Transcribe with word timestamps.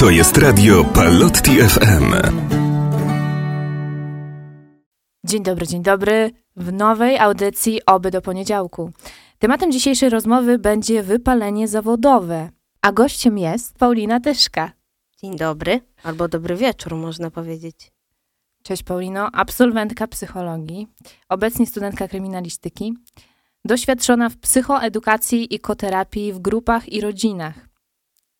To 0.00 0.10
jest 0.10 0.38
radio 0.38 0.84
Palotti 0.84 1.50
FM. 1.50 2.14
Dzień 5.24 5.42
dobry, 5.42 5.66
dzień 5.66 5.82
dobry. 5.82 6.30
W 6.56 6.72
nowej 6.72 7.18
audycji 7.18 7.80
Oby 7.86 8.10
do 8.10 8.22
poniedziałku. 8.22 8.90
Tematem 9.38 9.72
dzisiejszej 9.72 10.10
rozmowy 10.10 10.58
będzie 10.58 11.02
wypalenie 11.02 11.68
zawodowe. 11.68 12.50
A 12.82 12.92
gościem 12.92 13.38
jest 13.38 13.78
Paulina 13.78 14.20
Tyszka. 14.20 14.72
Dzień 15.22 15.36
dobry, 15.36 15.80
albo 16.02 16.28
dobry 16.28 16.56
wieczór, 16.56 16.94
można 16.96 17.30
powiedzieć. 17.30 17.92
Cześć 18.62 18.82
Paulino, 18.82 19.30
absolwentka 19.32 20.06
psychologii, 20.06 20.88
obecnie 21.28 21.66
studentka 21.66 22.08
kryminalistyki, 22.08 22.94
doświadczona 23.64 24.28
w 24.28 24.36
psychoedukacji 24.36 25.54
i 25.54 25.58
koterapii 25.58 26.32
w 26.32 26.38
grupach 26.38 26.88
i 26.88 27.00
rodzinach. 27.00 27.67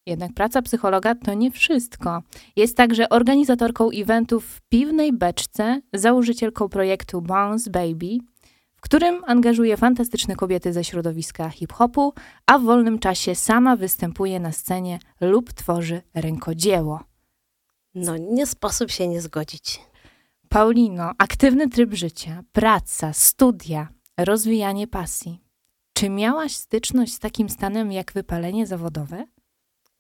Jednak 0.09 0.33
praca 0.33 0.63
psychologa 0.63 1.15
to 1.15 1.35
nie 1.35 1.51
wszystko. 1.51 2.23
Jest 2.57 2.77
także 2.77 3.09
organizatorką 3.09 3.91
eventów 3.91 4.45
w 4.45 4.61
Piwnej 4.61 5.13
Beczce, 5.13 5.81
założycielką 5.93 6.69
projektu 6.69 7.23
Bounce 7.23 7.71
Baby, 7.71 8.19
w 8.77 8.81
którym 8.81 9.25
angażuje 9.27 9.77
fantastyczne 9.77 10.37
kobiety 10.37 10.73
ze 10.73 10.85
środowiska 10.85 11.51
hip-hopu, 11.51 12.13
a 12.47 12.59
w 12.59 12.63
wolnym 12.63 12.99
czasie 12.99 13.35
sama 13.35 13.77
występuje 13.77 14.41
na 14.41 14.53
scenie 14.53 14.99
lub 15.21 15.53
tworzy 15.53 16.03
rękodzieło. 16.15 17.01
No, 17.95 18.17
nie 18.17 18.47
sposób 18.47 18.91
się 18.91 19.09
nie 19.09 19.21
zgodzić. 19.21 19.81
Paulino, 20.49 21.13
aktywny 21.19 21.69
tryb 21.69 21.95
życia, 21.95 22.43
praca, 22.53 23.13
studia, 23.13 23.89
rozwijanie 24.19 24.87
pasji. 24.87 25.41
Czy 25.93 26.11
miałaś 26.11 26.57
styczność 26.57 27.15
z 27.15 27.19
takim 27.19 27.49
stanem 27.49 27.93
jak 27.93 28.13
wypalenie 28.13 28.67
zawodowe? 28.67 29.25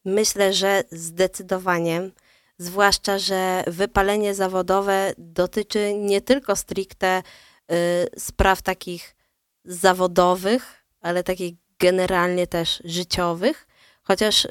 Myślę, 0.08 0.52
że 0.52 0.82
zdecydowanie, 0.90 2.10
zwłaszcza, 2.58 3.18
że 3.18 3.64
wypalenie 3.66 4.34
zawodowe 4.34 5.12
dotyczy 5.18 5.94
nie 5.94 6.20
tylko 6.20 6.56
stricte 6.56 7.22
y, 7.22 7.74
spraw 8.18 8.62
takich 8.62 9.16
zawodowych, 9.64 10.84
ale 11.00 11.22
takich 11.22 11.54
generalnie 11.78 12.46
też 12.46 12.82
życiowych. 12.84 13.66
Chociaż 14.02 14.44
y, 14.44 14.48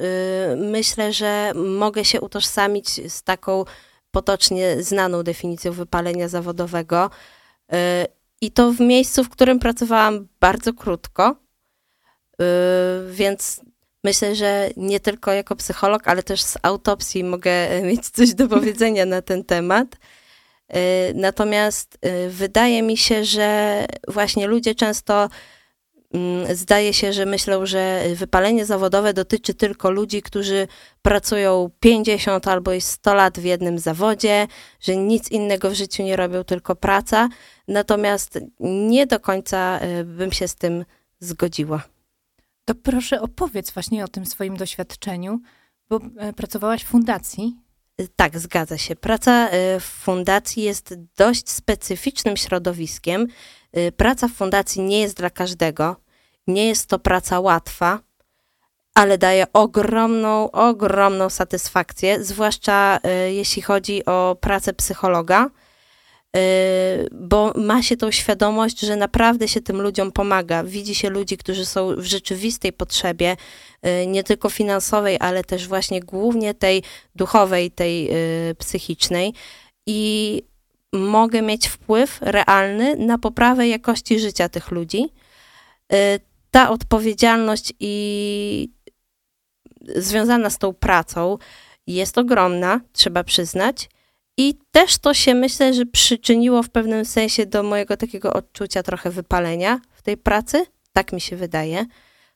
myślę, 0.56 1.12
że 1.12 1.52
mogę 1.54 2.04
się 2.04 2.20
utożsamić 2.20 3.12
z 3.12 3.22
taką 3.22 3.64
potocznie 4.10 4.82
znaną 4.82 5.22
definicją 5.22 5.72
wypalenia 5.72 6.28
zawodowego. 6.28 7.10
Y, 7.72 7.76
I 8.40 8.50
to 8.50 8.72
w 8.72 8.80
miejscu, 8.80 9.24
w 9.24 9.30
którym 9.30 9.58
pracowałam 9.58 10.28
bardzo 10.40 10.72
krótko. 10.72 11.36
Więc 13.10 13.60
myślę, 14.04 14.36
że 14.36 14.70
nie 14.76 15.00
tylko 15.00 15.32
jako 15.32 15.56
psycholog, 15.56 16.08
ale 16.08 16.22
też 16.22 16.42
z 16.42 16.58
autopsji 16.62 17.24
mogę 17.24 17.82
mieć 17.82 18.08
coś 18.08 18.34
do 18.34 18.48
powiedzenia 18.48 19.06
na 19.06 19.22
ten 19.22 19.44
temat. 19.44 19.88
Natomiast 21.14 21.98
wydaje 22.28 22.82
mi 22.82 22.96
się, 22.96 23.24
że 23.24 23.86
właśnie 24.08 24.46
ludzie 24.46 24.74
często 24.74 25.28
Mm, 26.14 26.56
zdaje 26.56 26.94
się, 26.94 27.12
że 27.12 27.26
myślą, 27.26 27.66
że 27.66 28.02
wypalenie 28.14 28.66
zawodowe 28.66 29.14
dotyczy 29.14 29.54
tylko 29.54 29.90
ludzi, 29.90 30.22
którzy 30.22 30.68
pracują 31.02 31.70
50 31.80 32.48
albo 32.48 32.70
100 32.80 33.14
lat 33.14 33.38
w 33.38 33.44
jednym 33.44 33.78
zawodzie, 33.78 34.46
że 34.80 34.96
nic 34.96 35.30
innego 35.30 35.70
w 35.70 35.74
życiu 35.74 36.02
nie 36.02 36.16
robią, 36.16 36.44
tylko 36.44 36.76
praca. 36.76 37.28
Natomiast 37.68 38.38
nie 38.60 39.06
do 39.06 39.20
końca 39.20 39.78
e, 39.78 40.04
bym 40.04 40.32
się 40.32 40.48
z 40.48 40.54
tym 40.54 40.84
zgodziła. 41.20 41.82
To 42.68 42.74
proszę 42.74 43.20
opowiedz 43.20 43.70
właśnie 43.70 44.04
o 44.04 44.08
tym 44.08 44.26
swoim 44.26 44.56
doświadczeniu, 44.56 45.40
bo 45.88 46.00
e, 46.18 46.32
pracowałaś 46.32 46.84
w 46.84 46.86
fundacji. 46.86 47.56
E, 47.98 48.08
tak, 48.16 48.38
zgadza 48.38 48.78
się. 48.78 48.96
Praca 48.96 49.48
w 49.80 49.84
fundacji 49.84 50.62
jest 50.62 50.94
dość 51.16 51.50
specyficznym 51.50 52.36
środowiskiem. 52.36 53.26
Praca 53.96 54.28
w 54.28 54.32
fundacji 54.32 54.82
nie 54.82 55.00
jest 55.00 55.16
dla 55.16 55.30
każdego. 55.30 55.96
Nie 56.46 56.68
jest 56.68 56.86
to 56.86 56.98
praca 56.98 57.40
łatwa, 57.40 58.00
ale 58.94 59.18
daje 59.18 59.52
ogromną, 59.52 60.50
ogromną 60.50 61.30
satysfakcję, 61.30 62.24
zwłaszcza 62.24 62.98
y, 63.28 63.32
jeśli 63.32 63.62
chodzi 63.62 64.04
o 64.04 64.36
pracę 64.40 64.72
psychologa, 64.72 65.46
y, 65.46 65.50
bo 67.12 67.52
ma 67.56 67.82
się 67.82 67.96
tą 67.96 68.10
świadomość, 68.10 68.80
że 68.80 68.96
naprawdę 68.96 69.48
się 69.48 69.60
tym 69.60 69.82
ludziom 69.82 70.12
pomaga. 70.12 70.64
Widzi 70.64 70.94
się 70.94 71.10
ludzi, 71.10 71.36
którzy 71.36 71.66
są 71.66 71.96
w 71.96 72.04
rzeczywistej 72.04 72.72
potrzebie, 72.72 73.36
y, 74.02 74.06
nie 74.06 74.24
tylko 74.24 74.50
finansowej, 74.50 75.16
ale 75.20 75.44
też 75.44 75.68
właśnie 75.68 76.00
głównie 76.00 76.54
tej 76.54 76.82
duchowej, 77.14 77.70
tej 77.70 78.10
psychicznej. 78.58 79.34
I 79.86 80.42
mogę 80.92 81.42
mieć 81.42 81.68
wpływ 81.68 82.18
realny 82.20 82.96
na 82.96 83.18
poprawę 83.18 83.68
jakości 83.68 84.18
życia 84.18 84.48
tych 84.48 84.70
ludzi 84.70 85.08
ta 86.50 86.70
odpowiedzialność 86.70 87.72
i 87.80 88.68
związana 89.96 90.50
z 90.50 90.58
tą 90.58 90.74
pracą 90.74 91.38
jest 91.86 92.18
ogromna, 92.18 92.80
trzeba 92.92 93.24
przyznać. 93.24 93.88
I 94.38 94.54
też 94.70 94.98
to 94.98 95.14
się 95.14 95.34
myślę, 95.34 95.74
że 95.74 95.86
przyczyniło 95.86 96.62
w 96.62 96.70
pewnym 96.70 97.04
sensie 97.04 97.46
do 97.46 97.62
mojego 97.62 97.96
takiego 97.96 98.32
odczucia 98.32 98.82
trochę 98.82 99.10
wypalenia 99.10 99.80
w 99.92 100.02
tej 100.02 100.16
pracy. 100.16 100.66
Tak 100.92 101.12
mi 101.12 101.20
się 101.20 101.36
wydaje. 101.36 101.86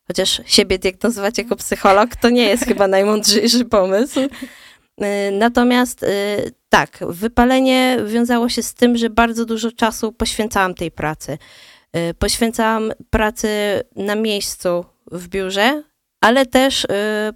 Chociaż 0.06 0.40
siebie 0.46 0.78
diagnozować 0.78 1.38
jako 1.38 1.56
psycholog 1.56 2.16
to 2.16 2.30
nie 2.30 2.42
jest 2.42 2.64
chyba 2.64 2.88
najmądrzejszy 2.88 3.64
pomysł. 3.64 4.20
Y, 4.20 4.28
natomiast 5.32 6.02
y, 6.02 6.06
tak, 6.68 6.98
wypalenie 7.08 7.98
wiązało 8.06 8.48
się 8.48 8.62
z 8.62 8.74
tym, 8.74 8.96
że 8.96 9.10
bardzo 9.10 9.44
dużo 9.44 9.72
czasu 9.72 10.12
poświęcałam 10.12 10.74
tej 10.74 10.90
pracy. 10.90 11.38
Y, 11.96 12.14
poświęcałam 12.14 12.92
pracy 13.10 13.48
na 13.96 14.14
miejscu 14.14 14.84
w 15.12 15.28
biurze, 15.28 15.82
ale 16.20 16.46
też 16.46 16.86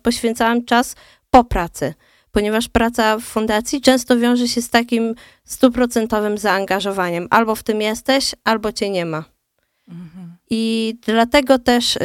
poświęcałam 0.03 0.65
czas 0.65 0.97
po 1.31 1.44
pracy, 1.44 1.94
ponieważ 2.36 2.69
praca 2.69 3.19
w 3.19 3.22
fundacji 3.22 3.80
często 3.80 4.19
wiąże 4.19 4.48
się 4.48 4.62
z 4.62 4.70
takim 4.70 5.14
stuprocentowym 5.44 6.38
zaangażowaniem. 6.38 7.26
Albo 7.30 7.54
w 7.54 7.62
tym 7.62 7.82
jesteś, 7.82 8.34
albo 8.44 8.72
cię 8.72 8.91
nie 8.91 9.06
ma. 9.06 9.24
Mhm. 9.88 10.36
I 10.50 10.94
dlatego 11.06 11.58
też 11.58 11.96
y, 11.96 12.00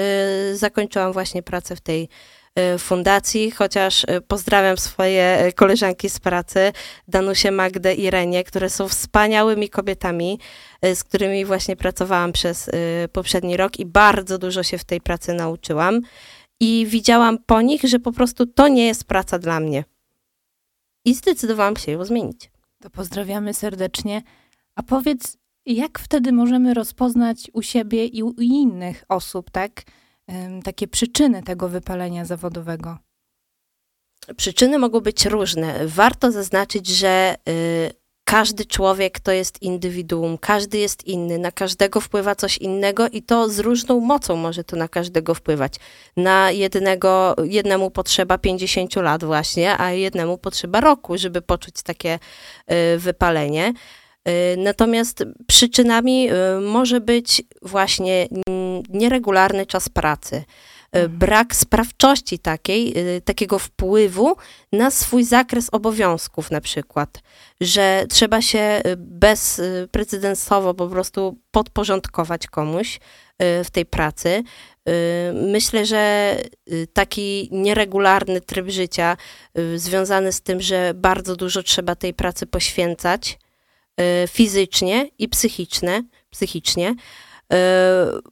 zakończyłam 0.57 1.13
właśnie 1.13 1.43
pracę 1.43 1.75
w 1.75 1.81
tej 1.81 2.09
Y, 2.59 2.77
fundacji, 2.77 3.51
chociaż 3.51 4.03
y, 4.03 4.21
pozdrawiam 4.27 4.77
swoje 4.77 5.51
koleżanki 5.55 6.09
z 6.09 6.19
pracy, 6.19 6.71
Danusie, 7.07 7.51
Magdę 7.51 7.93
i 7.93 8.09
Renię, 8.09 8.43
które 8.43 8.69
są 8.69 8.87
wspaniałymi 8.87 9.69
kobietami, 9.69 10.39
z 10.95 11.03
którymi 11.03 11.45
właśnie 11.45 11.75
pracowałam 11.75 12.31
przez 12.31 12.69
poprzedni 13.11 13.57
rok 13.57 13.79
i 13.79 13.85
bardzo 13.85 14.37
dużo 14.37 14.63
się 14.63 14.77
w 14.77 14.83
tej 14.83 15.01
pracy 15.01 15.33
nauczyłam. 15.33 16.01
I 16.59 16.85
widziałam 16.89 17.37
po 17.45 17.61
nich, 17.61 17.81
że 17.83 17.99
po 17.99 18.11
prostu 18.11 18.45
to 18.45 18.67
nie 18.67 18.87
jest 18.87 19.03
praca 19.03 19.39
dla 19.39 19.59
mnie. 19.59 19.83
I 21.05 21.13
zdecydowałam 21.15 21.75
się 21.75 21.91
ją 21.91 22.05
zmienić. 22.05 22.51
To 22.81 22.89
pozdrawiamy 22.89 23.53
serdecznie. 23.53 24.21
A 24.75 24.83
powiedz, 24.83 25.37
jak 25.65 25.99
wtedy 25.99 26.31
możemy 26.31 26.73
rozpoznać 26.73 27.51
u 27.53 27.61
siebie 27.61 28.05
i 28.05 28.23
u 28.23 28.31
innych 28.31 29.03
osób, 29.09 29.51
tak? 29.51 29.83
takie 30.63 30.87
przyczyny 30.87 31.43
tego 31.43 31.69
wypalenia 31.69 32.25
zawodowego? 32.25 32.97
Przyczyny 34.37 34.79
mogą 34.79 34.99
być 34.99 35.25
różne. 35.25 35.87
Warto 35.87 36.31
zaznaczyć, 36.31 36.87
że 36.87 37.35
y, 37.49 38.00
każdy 38.23 38.65
człowiek 38.65 39.19
to 39.19 39.31
jest 39.31 39.61
indywiduum, 39.61 40.37
każdy 40.37 40.77
jest 40.77 41.07
inny, 41.07 41.37
na 41.37 41.51
każdego 41.51 42.01
wpływa 42.01 42.35
coś 42.35 42.57
innego 42.57 43.07
i 43.09 43.21
to 43.23 43.49
z 43.49 43.59
różną 43.59 43.99
mocą 43.99 44.35
może 44.35 44.63
to 44.63 44.75
na 44.75 44.87
każdego 44.87 45.35
wpływać. 45.35 45.73
Na 46.17 46.51
jednego, 46.51 47.35
jednemu 47.43 47.91
potrzeba 47.91 48.37
50 48.37 48.95
lat 48.95 49.23
właśnie, 49.23 49.77
a 49.77 49.91
jednemu 49.91 50.37
potrzeba 50.37 50.81
roku, 50.81 51.17
żeby 51.17 51.41
poczuć 51.41 51.81
takie 51.83 52.19
y, 52.71 52.97
wypalenie. 52.97 53.73
Y, 54.27 54.57
natomiast 54.57 55.23
przyczynami 55.47 56.29
y, 56.31 56.61
może 56.61 57.01
być 57.01 57.43
właśnie 57.61 58.27
nieregularny 58.89 59.65
czas 59.65 59.89
pracy. 59.89 60.43
Brak 61.09 61.55
sprawczości 61.55 62.39
takiej, 62.39 62.95
takiego 63.25 63.59
wpływu 63.59 64.35
na 64.71 64.91
swój 64.91 65.23
zakres 65.23 65.69
obowiązków 65.71 66.51
na 66.51 66.61
przykład, 66.61 67.21
że 67.61 68.05
trzeba 68.09 68.41
się 68.41 68.81
bezprecedensowo 68.97 70.73
po 70.73 70.87
prostu 70.87 71.37
podporządkować 71.51 72.47
komuś 72.47 72.99
w 73.39 73.67
tej 73.71 73.85
pracy. 73.85 74.43
Myślę, 75.33 75.85
że 75.85 76.35
taki 76.93 77.49
nieregularny 77.51 78.41
tryb 78.41 78.69
życia 78.69 79.17
związany 79.75 80.31
z 80.31 80.41
tym, 80.41 80.61
że 80.61 80.93
bardzo 80.95 81.35
dużo 81.35 81.63
trzeba 81.63 81.95
tej 81.95 82.13
pracy 82.13 82.45
poświęcać, 82.45 83.39
fizycznie 84.27 85.09
i 85.17 85.29
psychiczne, 85.29 86.03
psychicznie, 86.29 86.95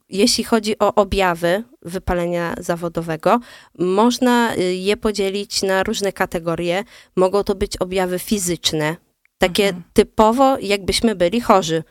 Jeśli 0.10 0.44
chodzi 0.44 0.80
o 0.80 0.96
objawy 0.96 1.64
wypalenia 1.82 2.56
zawodowego, 2.60 3.40
można 3.80 4.56
je 4.74 4.98
podzielić 4.98 5.62
na 5.62 5.84
różne 5.84 6.14
kategorie. 6.14 6.84
Mogą 7.16 7.44
to 7.44 7.56
być 7.56 7.78
objawy 7.78 8.20
fizyczne, 8.20 8.96
takie 9.38 9.64
mhm. 9.64 9.84
typowo, 9.94 10.58
jakbyśmy 10.62 11.16
byli 11.16 11.42
chorzy. 11.42 11.84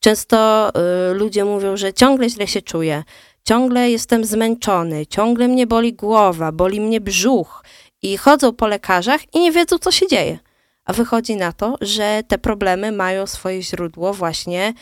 Często 0.00 0.70
y, 1.10 1.14
ludzie 1.14 1.44
mówią, 1.44 1.76
że 1.76 1.92
ciągle 1.92 2.30
źle 2.30 2.46
się 2.46 2.62
czuję, 2.62 3.04
ciągle 3.44 3.90
jestem 3.90 4.24
zmęczony, 4.24 5.06
ciągle 5.06 5.48
mnie 5.48 5.66
boli 5.66 5.94
głowa, 5.94 6.52
boli 6.52 6.80
mnie 6.80 7.00
brzuch 7.00 7.64
i 8.02 8.16
chodzą 8.16 8.52
po 8.52 8.66
lekarzach 8.66 9.34
i 9.34 9.40
nie 9.40 9.52
wiedzą, 9.52 9.78
co 9.78 9.92
się 9.92 10.06
dzieje. 10.06 10.38
A 10.84 10.92
wychodzi 10.92 11.36
na 11.36 11.52
to, 11.52 11.76
że 11.80 12.22
te 12.28 12.38
problemy 12.38 12.92
mają 12.92 13.26
swoje 13.26 13.62
źródło 13.62 14.12
właśnie 14.14 14.74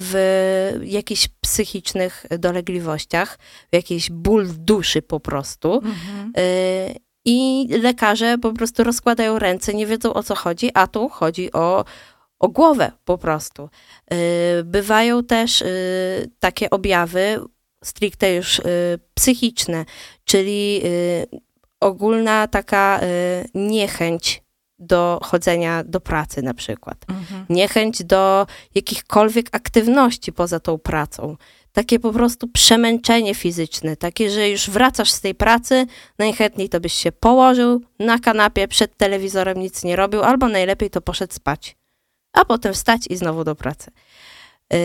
w 0.00 0.80
jakichś 0.84 1.28
psychicznych 1.40 2.26
dolegliwościach, 2.38 3.38
w 3.72 3.74
jakiejś 3.74 4.10
ból 4.10 4.48
duszy 4.58 5.02
po 5.02 5.20
prostu. 5.20 5.74
Mhm. 5.74 6.32
Y, 6.38 6.94
I 7.24 7.68
lekarze 7.82 8.38
po 8.38 8.52
prostu 8.52 8.84
rozkładają 8.84 9.38
ręce, 9.38 9.74
nie 9.74 9.86
wiedzą 9.86 10.14
o 10.14 10.22
co 10.22 10.34
chodzi, 10.34 10.70
a 10.74 10.86
tu 10.86 11.08
chodzi 11.08 11.52
o, 11.52 11.84
o 12.38 12.48
głowę 12.48 12.92
po 13.04 13.18
prostu. 13.18 13.68
Y, 14.12 14.64
bywają 14.64 15.24
też 15.24 15.60
y, 15.60 16.30
takie 16.40 16.70
objawy 16.70 17.40
stricte 17.84 18.34
już 18.34 18.60
psychiczne, 19.14 19.84
czyli 20.24 20.82
ogólna 21.80 22.48
taka 22.48 23.00
niechęć 23.54 24.42
do 24.82 25.20
chodzenia 25.22 25.84
do 25.84 26.00
pracy 26.00 26.42
na 26.42 26.54
przykład. 26.54 27.04
Mhm. 27.08 27.46
Niechęć 27.48 28.04
do 28.04 28.46
jakichkolwiek 28.74 29.48
aktywności 29.52 30.32
poza 30.32 30.60
tą 30.60 30.78
pracą. 30.78 31.36
Takie 31.72 32.00
po 32.00 32.12
prostu 32.12 32.48
przemęczenie 32.48 33.34
fizyczne, 33.34 33.96
takie, 33.96 34.30
że 34.30 34.50
już 34.50 34.70
wracasz 34.70 35.10
z 35.10 35.20
tej 35.20 35.34
pracy, 35.34 35.86
najchętniej 36.18 36.68
to 36.68 36.80
byś 36.80 36.92
się 36.92 37.12
położył 37.12 37.80
na 37.98 38.18
kanapie 38.18 38.68
przed 38.68 38.96
telewizorem, 38.96 39.60
nic 39.60 39.84
nie 39.84 39.96
robił, 39.96 40.22
albo 40.22 40.48
najlepiej 40.48 40.90
to 40.90 41.00
poszedł 41.00 41.34
spać 41.34 41.76
a 42.32 42.44
potem 42.44 42.74
wstać 42.74 43.06
i 43.10 43.16
znowu 43.16 43.44
do 43.44 43.54
pracy. 43.54 43.90
Yy, 44.72 44.78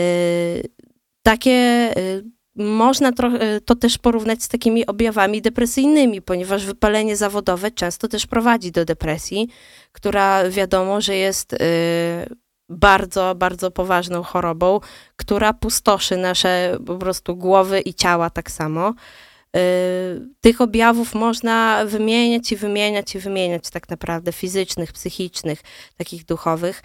takie 1.24 1.94
yy, 1.96 2.24
można 2.58 3.12
trochę 3.12 3.62
to 3.62 3.76
też 3.76 3.98
porównać 3.98 4.44
z 4.44 4.48
takimi 4.48 4.86
objawami 4.86 5.42
depresyjnymi, 5.42 6.22
ponieważ 6.22 6.66
wypalenie 6.66 7.16
zawodowe 7.16 7.72
często 7.72 8.08
też 8.08 8.28
prowadzi 8.28 8.72
do 8.72 8.86
depresji, 8.86 9.48
która 9.92 10.50
wiadomo, 10.50 11.02
że 11.02 11.16
jest 11.16 11.52
yy, 11.52 11.58
bardzo, 12.70 13.36
bardzo 13.36 13.72
poważną 13.72 14.24
chorobą, 14.24 14.80
która 15.16 15.54
pustoszy 15.54 16.18
nasze 16.18 16.78
po 16.86 16.96
prostu 16.96 17.36
głowy 17.36 17.80
i 17.80 17.94
ciała 17.94 18.30
tak 18.30 18.52
samo. 18.52 18.94
Tych 20.42 20.62
objawów 20.62 21.16
można 21.16 21.86
wymieniać 21.86 22.52
i 22.52 22.56
wymieniać 22.56 23.16
i 23.16 23.20
wymieniać 23.20 23.70
tak 23.70 23.90
naprawdę, 23.90 24.32
fizycznych, 24.32 24.94
psychicznych, 24.94 25.62
takich 25.98 26.26
duchowych. 26.26 26.84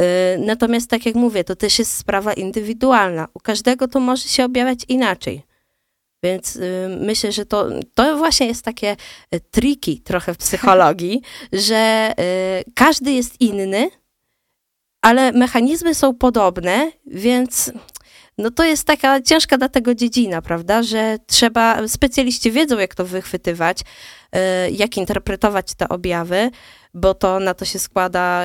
Y, 0.00 0.38
natomiast 0.38 0.90
tak 0.90 1.06
jak 1.06 1.14
mówię, 1.14 1.44
to 1.44 1.56
też 1.56 1.78
jest 1.78 1.96
sprawa 1.96 2.32
indywidualna. 2.32 3.28
U 3.34 3.40
każdego 3.40 3.88
to 3.88 4.00
może 4.00 4.28
się 4.28 4.44
objawiać 4.44 4.80
inaczej. 4.88 5.42
Więc 6.22 6.56
y, 6.56 6.98
myślę, 7.00 7.32
że 7.32 7.46
to, 7.46 7.68
to 7.94 8.18
właśnie 8.18 8.46
jest 8.46 8.64
takie 8.64 8.96
y, 9.34 9.40
triki 9.40 10.00
trochę 10.00 10.34
w 10.34 10.38
psychologii, 10.38 11.22
że 11.52 12.12
każdy 12.74 13.12
jest 13.12 13.40
inny, 13.40 13.90
ale 15.02 15.32
mechanizmy 15.32 15.94
są 15.94 16.14
podobne, 16.14 16.92
więc 17.06 17.72
no 18.38 18.50
to 18.50 18.64
jest 18.64 18.86
taka 18.86 19.20
ciężka 19.20 19.58
dla 19.58 19.68
tego 19.68 19.94
dziedzina, 19.94 20.42
prawda, 20.42 20.82
że 20.82 21.18
trzeba, 21.26 21.88
specjaliści 21.88 22.50
wiedzą, 22.50 22.78
jak 22.78 22.94
to 22.94 23.04
wychwytywać, 23.04 23.80
jak 24.72 24.96
interpretować 24.96 25.74
te 25.74 25.88
objawy, 25.88 26.50
bo 26.94 27.14
to 27.14 27.40
na 27.40 27.54
to 27.54 27.64
się 27.64 27.78
składa 27.78 28.44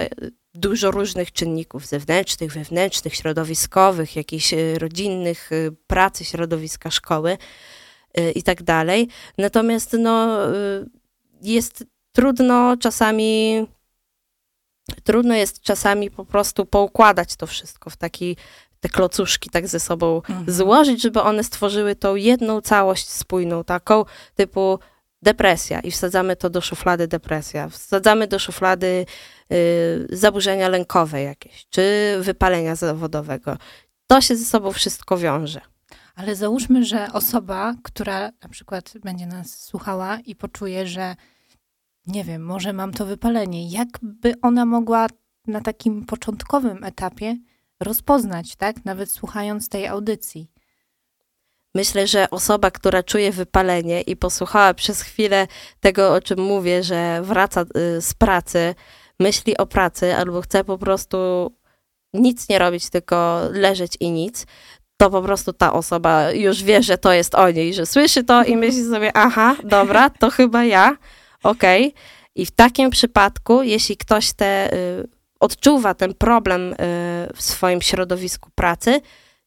dużo 0.59 0.91
różnych 0.91 1.31
czynników 1.31 1.85
zewnętrznych, 1.85 2.53
wewnętrznych, 2.53 3.15
środowiskowych, 3.15 4.15
jakichś 4.15 4.53
e, 4.53 4.79
rodzinnych, 4.79 5.51
e, 5.51 5.71
pracy, 5.88 6.25
środowiska 6.25 6.91
szkoły 6.91 7.38
e, 8.13 8.31
i 8.31 8.44
tak 8.44 8.63
dalej. 8.63 9.07
Natomiast 9.38 9.95
no, 10.00 10.38
jest 11.41 11.83
trudno 12.11 12.77
czasami 12.77 13.65
trudno 15.03 15.35
jest 15.35 15.61
czasami 15.61 16.11
po 16.11 16.25
prostu 16.25 16.65
poukładać 16.65 17.35
to 17.35 17.47
wszystko 17.47 17.89
w 17.89 17.97
taki 17.97 18.38
te 18.79 18.89
klocuszki 18.89 19.50
tak 19.50 19.67
ze 19.67 19.79
sobą 19.79 20.15
mhm. 20.15 20.51
złożyć, 20.51 21.01
żeby 21.01 21.21
one 21.21 21.44
stworzyły 21.44 21.95
tą 21.95 22.15
jedną 22.15 22.61
całość 22.61 23.09
spójną, 23.09 23.63
taką 23.63 24.06
typu 24.35 24.79
depresja 25.21 25.80
i 25.80 25.92
wsadzamy 25.92 26.36
to 26.36 26.50
do 26.50 26.62
szuflady 26.62 27.07
depresja, 27.07 27.69
wsadzamy 27.69 28.27
do 28.27 28.39
szuflady 28.39 29.06
y, 29.51 30.07
zaburzenia 30.12 30.69
lękowe 30.69 31.21
jakieś, 31.21 31.66
czy 31.69 32.16
wypalenia 32.21 32.75
zawodowego. 32.75 33.57
To 34.07 34.21
się 34.21 34.36
ze 34.36 34.45
sobą 34.45 34.71
wszystko 34.71 35.18
wiąże. 35.18 35.62
Ale 36.16 36.36
załóżmy, 36.36 36.86
że 36.86 37.07
osoba, 37.13 37.75
która 37.83 38.31
na 38.44 38.50
przykład 38.50 38.94
będzie 39.04 39.27
nas 39.27 39.60
słuchała 39.60 40.19
i 40.19 40.36
poczuje, 40.36 40.88
że 40.88 41.16
nie 42.07 42.24
wiem, 42.24 42.45
może 42.45 42.74
mam 42.74 42.94
to 42.94 43.06
wypalenie, 43.06 43.69
jakby 43.69 44.33
ona 44.42 44.66
mogła 44.66 45.07
na 45.48 45.62
takim 45.62 46.06
początkowym 46.06 46.83
etapie 46.83 47.38
rozpoznać, 47.80 48.56
tak? 48.56 48.86
Nawet 48.86 49.12
słuchając 49.12 49.69
tej 49.69 49.88
audycji. 49.88 50.51
Myślę, 51.75 52.07
że 52.07 52.30
osoba, 52.30 52.71
która 52.71 53.04
czuje 53.04 53.31
wypalenie 53.31 54.01
i 54.01 54.16
posłuchała 54.16 54.74
przez 54.74 55.01
chwilę 55.01 55.48
tego, 55.80 56.13
o 56.13 56.21
czym 56.21 56.39
mówię, 56.39 56.83
że 56.83 57.21
wraca 57.24 57.62
y, 57.62 58.01
z 58.01 58.13
pracy, 58.13 58.75
myśli 59.19 59.57
o 59.57 59.66
pracy 59.66 60.16
albo 60.16 60.42
chce 60.42 60.63
po 60.63 60.77
prostu 60.77 61.18
nic 62.13 62.50
nie 62.50 62.60
robić, 62.60 62.89
tylko 62.89 63.42
leżeć 63.51 63.98
i 64.00 64.12
nic, 64.12 64.45
to 64.98 65.10
po 65.10 65.21
prostu 65.21 65.54
ta 65.54 65.74
osoba 65.74 66.31
już 66.31 66.63
wie, 66.63 66.83
że 66.83 66.98
to 66.98 67.13
jest 67.13 67.36
o 67.36 67.51
niej, 67.51 67.74
że 67.74 67.86
słyszy 67.86 68.24
to 68.24 68.44
i 68.44 68.57
myśli 68.57 68.89
sobie, 68.89 69.12
aha, 69.13 69.56
dobra, 69.63 70.10
to 70.10 70.30
chyba 70.30 70.63
ja, 70.63 70.98
okej. 71.44 71.88
Okay. 71.88 72.01
I 72.36 72.45
w 72.45 72.51
takim 72.51 72.89
przypadku, 72.89 73.63
jeśli 73.63 73.98
ktoś 73.98 74.33
te, 74.33 74.74
y, 74.74 75.07
odczuwa 75.39 75.94
ten 75.94 76.13
problem 76.13 76.74
y, 76.74 76.75
w 77.35 77.42
swoim 77.42 77.81
środowisku 77.81 78.49
pracy, 78.56 79.02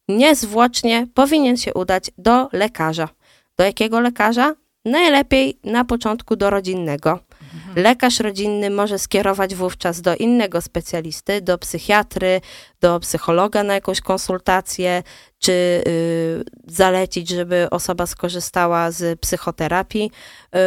niezwłocznie 0.08 1.06
powinien 1.14 1.56
się 1.56 1.74
udać 1.74 2.10
do 2.18 2.48
lekarza. 2.52 3.08
Do 3.56 3.64
jakiego 3.64 4.00
lekarza? 4.00 4.54
Najlepiej 4.84 5.58
na 5.64 5.84
początku 5.84 6.36
do 6.36 6.50
rodzinnego. 6.50 7.18
Mhm. 7.54 7.84
Lekarz 7.84 8.20
rodzinny 8.20 8.70
może 8.70 8.98
skierować 8.98 9.54
wówczas 9.54 10.00
do 10.00 10.16
innego 10.16 10.60
specjalisty, 10.60 11.40
do 11.40 11.58
psychiatry, 11.58 12.40
do 12.80 13.00
psychologa 13.00 13.62
na 13.62 13.74
jakąś 13.74 14.00
konsultację, 14.00 15.02
czy 15.38 15.52
y, 15.52 16.44
zalecić, 16.66 17.28
żeby 17.28 17.66
osoba 17.70 18.06
skorzystała 18.06 18.90
z 18.90 19.20
psychoterapii 19.20 20.10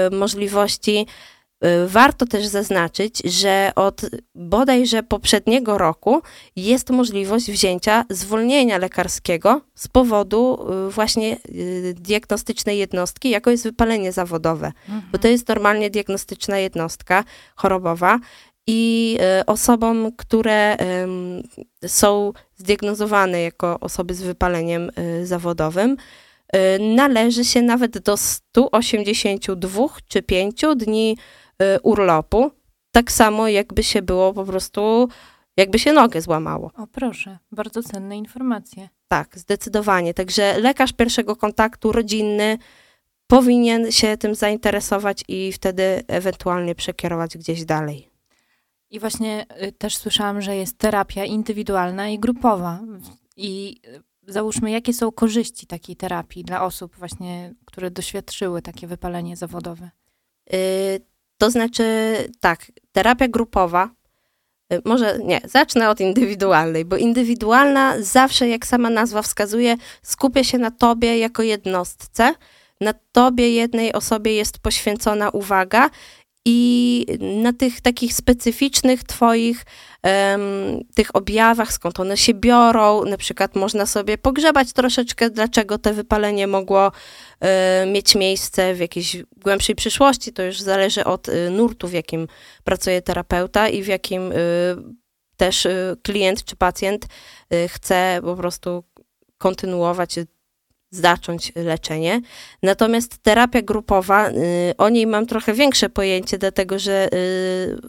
y, 0.07 0.15
możliwości. 0.15 1.07
Y, 1.63 1.87
warto 1.87 2.25
też 2.25 2.45
zaznaczyć, 2.45 3.21
że 3.25 3.71
od 3.75 4.01
bodajże 4.35 5.03
poprzedniego 5.03 5.77
roku 5.77 6.21
jest 6.55 6.89
możliwość 6.89 7.51
wzięcia 7.51 8.05
zwolnienia 8.09 8.77
lekarskiego 8.77 9.61
z 9.75 9.87
powodu 9.87 10.67
y, 10.87 10.91
właśnie 10.91 11.37
y, 11.49 11.95
diagnostycznej 11.97 12.77
jednostki, 12.77 13.29
jaką 13.29 13.51
jest 13.51 13.63
wypalenie 13.63 14.11
zawodowe. 14.11 14.71
Mhm. 14.89 15.01
Bo 15.11 15.17
to 15.17 15.27
jest 15.27 15.47
normalnie 15.47 15.89
diagnostyczna 15.89 16.57
jednostka 16.57 17.23
chorobowa 17.55 18.19
i 18.67 19.17
osobom, 19.45 20.11
które 20.17 20.77
są 21.87 22.33
zdiagnozowane 22.55 23.41
jako 23.41 23.79
osoby 23.79 24.13
z 24.13 24.21
wypaleniem 24.21 24.91
zawodowym, 25.23 25.97
należy 26.79 27.45
się 27.45 27.61
nawet 27.61 27.99
do 27.99 28.17
182 28.17 29.87
czy 30.07 30.21
5 30.21 30.61
dni 30.75 31.17
urlopu, 31.83 32.51
tak 32.91 33.11
samo 33.11 33.47
jakby 33.47 33.83
się 33.83 34.01
było 34.01 34.33
po 34.33 34.45
prostu, 34.45 35.09
jakby 35.57 35.79
się 35.79 35.93
nogę 35.93 36.21
złamało. 36.21 36.71
O 36.77 36.87
proszę, 36.87 37.37
bardzo 37.51 37.83
cenne 37.83 38.17
informacje. 38.17 38.89
Tak, 39.07 39.37
zdecydowanie. 39.39 40.13
Także 40.13 40.59
lekarz 40.59 40.93
pierwszego 40.93 41.35
kontaktu 41.35 41.91
rodzinny 41.91 42.57
powinien 43.27 43.91
się 43.91 44.17
tym 44.17 44.35
zainteresować 44.35 45.23
i 45.27 45.51
wtedy 45.51 46.03
ewentualnie 46.07 46.75
przekierować 46.75 47.37
gdzieś 47.37 47.65
dalej. 47.65 48.09
I 48.89 48.99
właśnie 48.99 49.45
y, 49.63 49.71
też 49.71 49.97
słyszałam, 49.97 50.41
że 50.41 50.55
jest 50.55 50.77
terapia 50.77 51.25
indywidualna 51.25 52.09
i 52.09 52.19
grupowa. 52.19 52.79
I 53.37 53.81
y, 54.27 54.31
załóżmy, 54.31 54.71
jakie 54.71 54.93
są 54.93 55.11
korzyści 55.11 55.67
takiej 55.67 55.95
terapii 55.95 56.43
dla 56.43 56.63
osób 56.63 56.95
właśnie, 56.95 57.53
które 57.65 57.91
doświadczyły 57.91 58.61
takie 58.61 58.87
wypalenie 58.87 59.37
zawodowe? 59.37 59.89
To 61.37 61.51
znaczy, 61.51 61.83
tak, 62.39 62.71
terapia 62.91 63.27
grupowa 63.27 63.89
Y, 64.73 64.81
Może 64.85 65.19
nie, 65.23 65.41
zacznę 65.45 65.89
od 65.89 65.99
indywidualnej, 65.99 66.85
bo 66.85 66.97
indywidualna 66.97 67.95
zawsze, 67.99 68.47
jak 68.49 68.65
sama 68.65 68.89
nazwa 68.89 69.21
wskazuje, 69.21 69.75
skupia 70.01 70.43
się 70.43 70.57
na 70.57 70.71
tobie 70.71 71.17
jako 71.17 71.43
jednostce. 71.43 72.33
Na 72.81 72.93
tobie, 73.11 73.49
jednej 73.49 73.93
osobie 73.93 74.35
jest 74.35 74.59
poświęcona 74.59 75.29
uwaga 75.29 75.89
i 76.45 77.05
na 77.19 77.53
tych 77.53 77.81
takich 77.81 78.13
specyficznych 78.13 79.03
twoich 79.03 79.65
em, 80.03 80.41
tych 80.93 81.15
objawach, 81.15 81.73
skąd 81.73 81.99
one 81.99 82.17
się 82.17 82.33
biorą, 82.33 83.05
na 83.05 83.17
przykład 83.17 83.55
można 83.55 83.85
sobie 83.85 84.17
pogrzebać 84.17 84.73
troszeczkę, 84.73 85.29
dlaczego 85.29 85.77
to 85.77 85.93
wypalenie 85.93 86.47
mogło 86.47 86.91
e, 87.39 87.85
mieć 87.85 88.15
miejsce 88.15 88.73
w 88.73 88.79
jakiejś 88.79 89.17
głębszej 89.37 89.75
przyszłości, 89.75 90.33
to 90.33 90.43
już 90.43 90.61
zależy 90.61 91.03
od 91.03 91.29
e, 91.29 91.49
nurtu, 91.49 91.87
w 91.87 91.93
jakim 91.93 92.27
pracuje 92.63 93.01
terapeuta 93.01 93.69
i 93.69 93.83
w 93.83 93.87
jakim 93.87 94.31
e, 94.31 94.35
też 95.37 95.67
klient 96.03 96.43
czy 96.43 96.55
pacjent 96.55 97.05
chce 97.67 98.19
po 98.23 98.35
prostu 98.35 98.83
kontynuować, 99.37 100.15
zacząć 100.91 101.51
leczenie. 101.55 102.21
Natomiast 102.63 103.17
terapia 103.17 103.61
grupowa, 103.61 104.29
y, 104.29 104.33
o 104.77 104.89
niej 104.89 105.07
mam 105.07 105.25
trochę 105.25 105.53
większe 105.53 105.89
pojęcie, 105.89 106.37
dlatego 106.37 106.79
że 106.79 107.07
y, 107.07 107.09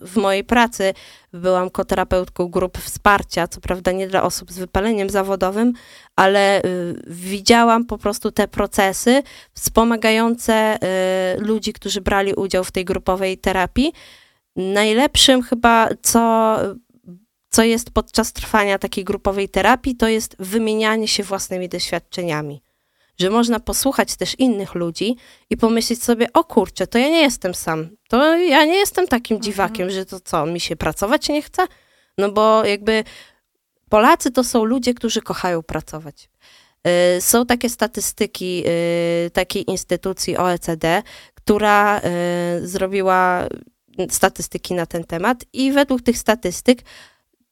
w 0.00 0.16
mojej 0.16 0.44
pracy 0.44 0.94
byłam 1.32 1.70
koterapeutką 1.70 2.48
grup 2.48 2.78
wsparcia, 2.78 3.48
co 3.48 3.60
prawda 3.60 3.92
nie 3.92 4.08
dla 4.08 4.22
osób 4.22 4.52
z 4.52 4.58
wypaleniem 4.58 5.10
zawodowym, 5.10 5.72
ale 6.16 6.62
y, 6.62 7.02
widziałam 7.06 7.84
po 7.84 7.98
prostu 7.98 8.32
te 8.32 8.48
procesy 8.48 9.22
wspomagające 9.54 10.78
ludzi, 11.38 11.72
którzy 11.72 12.00
brali 12.00 12.34
udział 12.34 12.64
w 12.64 12.72
tej 12.72 12.84
grupowej 12.84 13.38
terapii. 13.38 13.92
Najlepszym 14.56 15.42
chyba, 15.42 15.88
co 16.02 16.56
co 17.48 17.62
jest 17.62 17.90
podczas 17.90 18.32
trwania 18.32 18.78
takiej 18.78 19.04
grupowej 19.04 19.48
terapii, 19.48 19.96
to 19.96 20.08
jest 20.08 20.36
wymienianie 20.38 21.08
się 21.08 21.22
własnymi 21.22 21.68
doświadczeniami. 21.68 22.62
Że 23.18 23.30
można 23.30 23.60
posłuchać 23.60 24.16
też 24.16 24.34
innych 24.38 24.74
ludzi 24.74 25.16
i 25.50 25.56
pomyśleć 25.56 26.02
sobie, 26.02 26.32
o 26.32 26.44
kurczę, 26.44 26.86
to 26.86 26.98
ja 26.98 27.08
nie 27.08 27.22
jestem 27.22 27.54
sam. 27.54 27.88
To 28.08 28.36
ja 28.36 28.64
nie 28.64 28.76
jestem 28.76 29.08
takim 29.08 29.42
dziwakiem, 29.42 29.90
że 29.90 30.06
to 30.06 30.20
co, 30.20 30.46
mi 30.46 30.60
się 30.60 30.76
pracować 30.76 31.28
nie 31.28 31.42
chce? 31.42 31.66
No 32.18 32.32
bo 32.32 32.64
jakby 32.64 33.04
Polacy 33.88 34.30
to 34.30 34.44
są 34.44 34.64
ludzie, 34.64 34.94
którzy 34.94 35.22
kochają 35.22 35.62
pracować. 35.62 36.28
Y, 37.16 37.20
Są 37.20 37.46
takie 37.46 37.70
statystyki 37.70 38.64
y, 39.26 39.30
takiej 39.30 39.70
instytucji 39.70 40.36
OECD, 40.36 41.02
która 41.34 42.00
y, 42.00 42.68
zrobiła 42.68 43.46
statystyki 44.10 44.74
na 44.74 44.86
ten 44.86 45.04
temat 45.04 45.44
i 45.52 45.72
według 45.72 46.02
tych 46.02 46.18
statystyk 46.18 46.82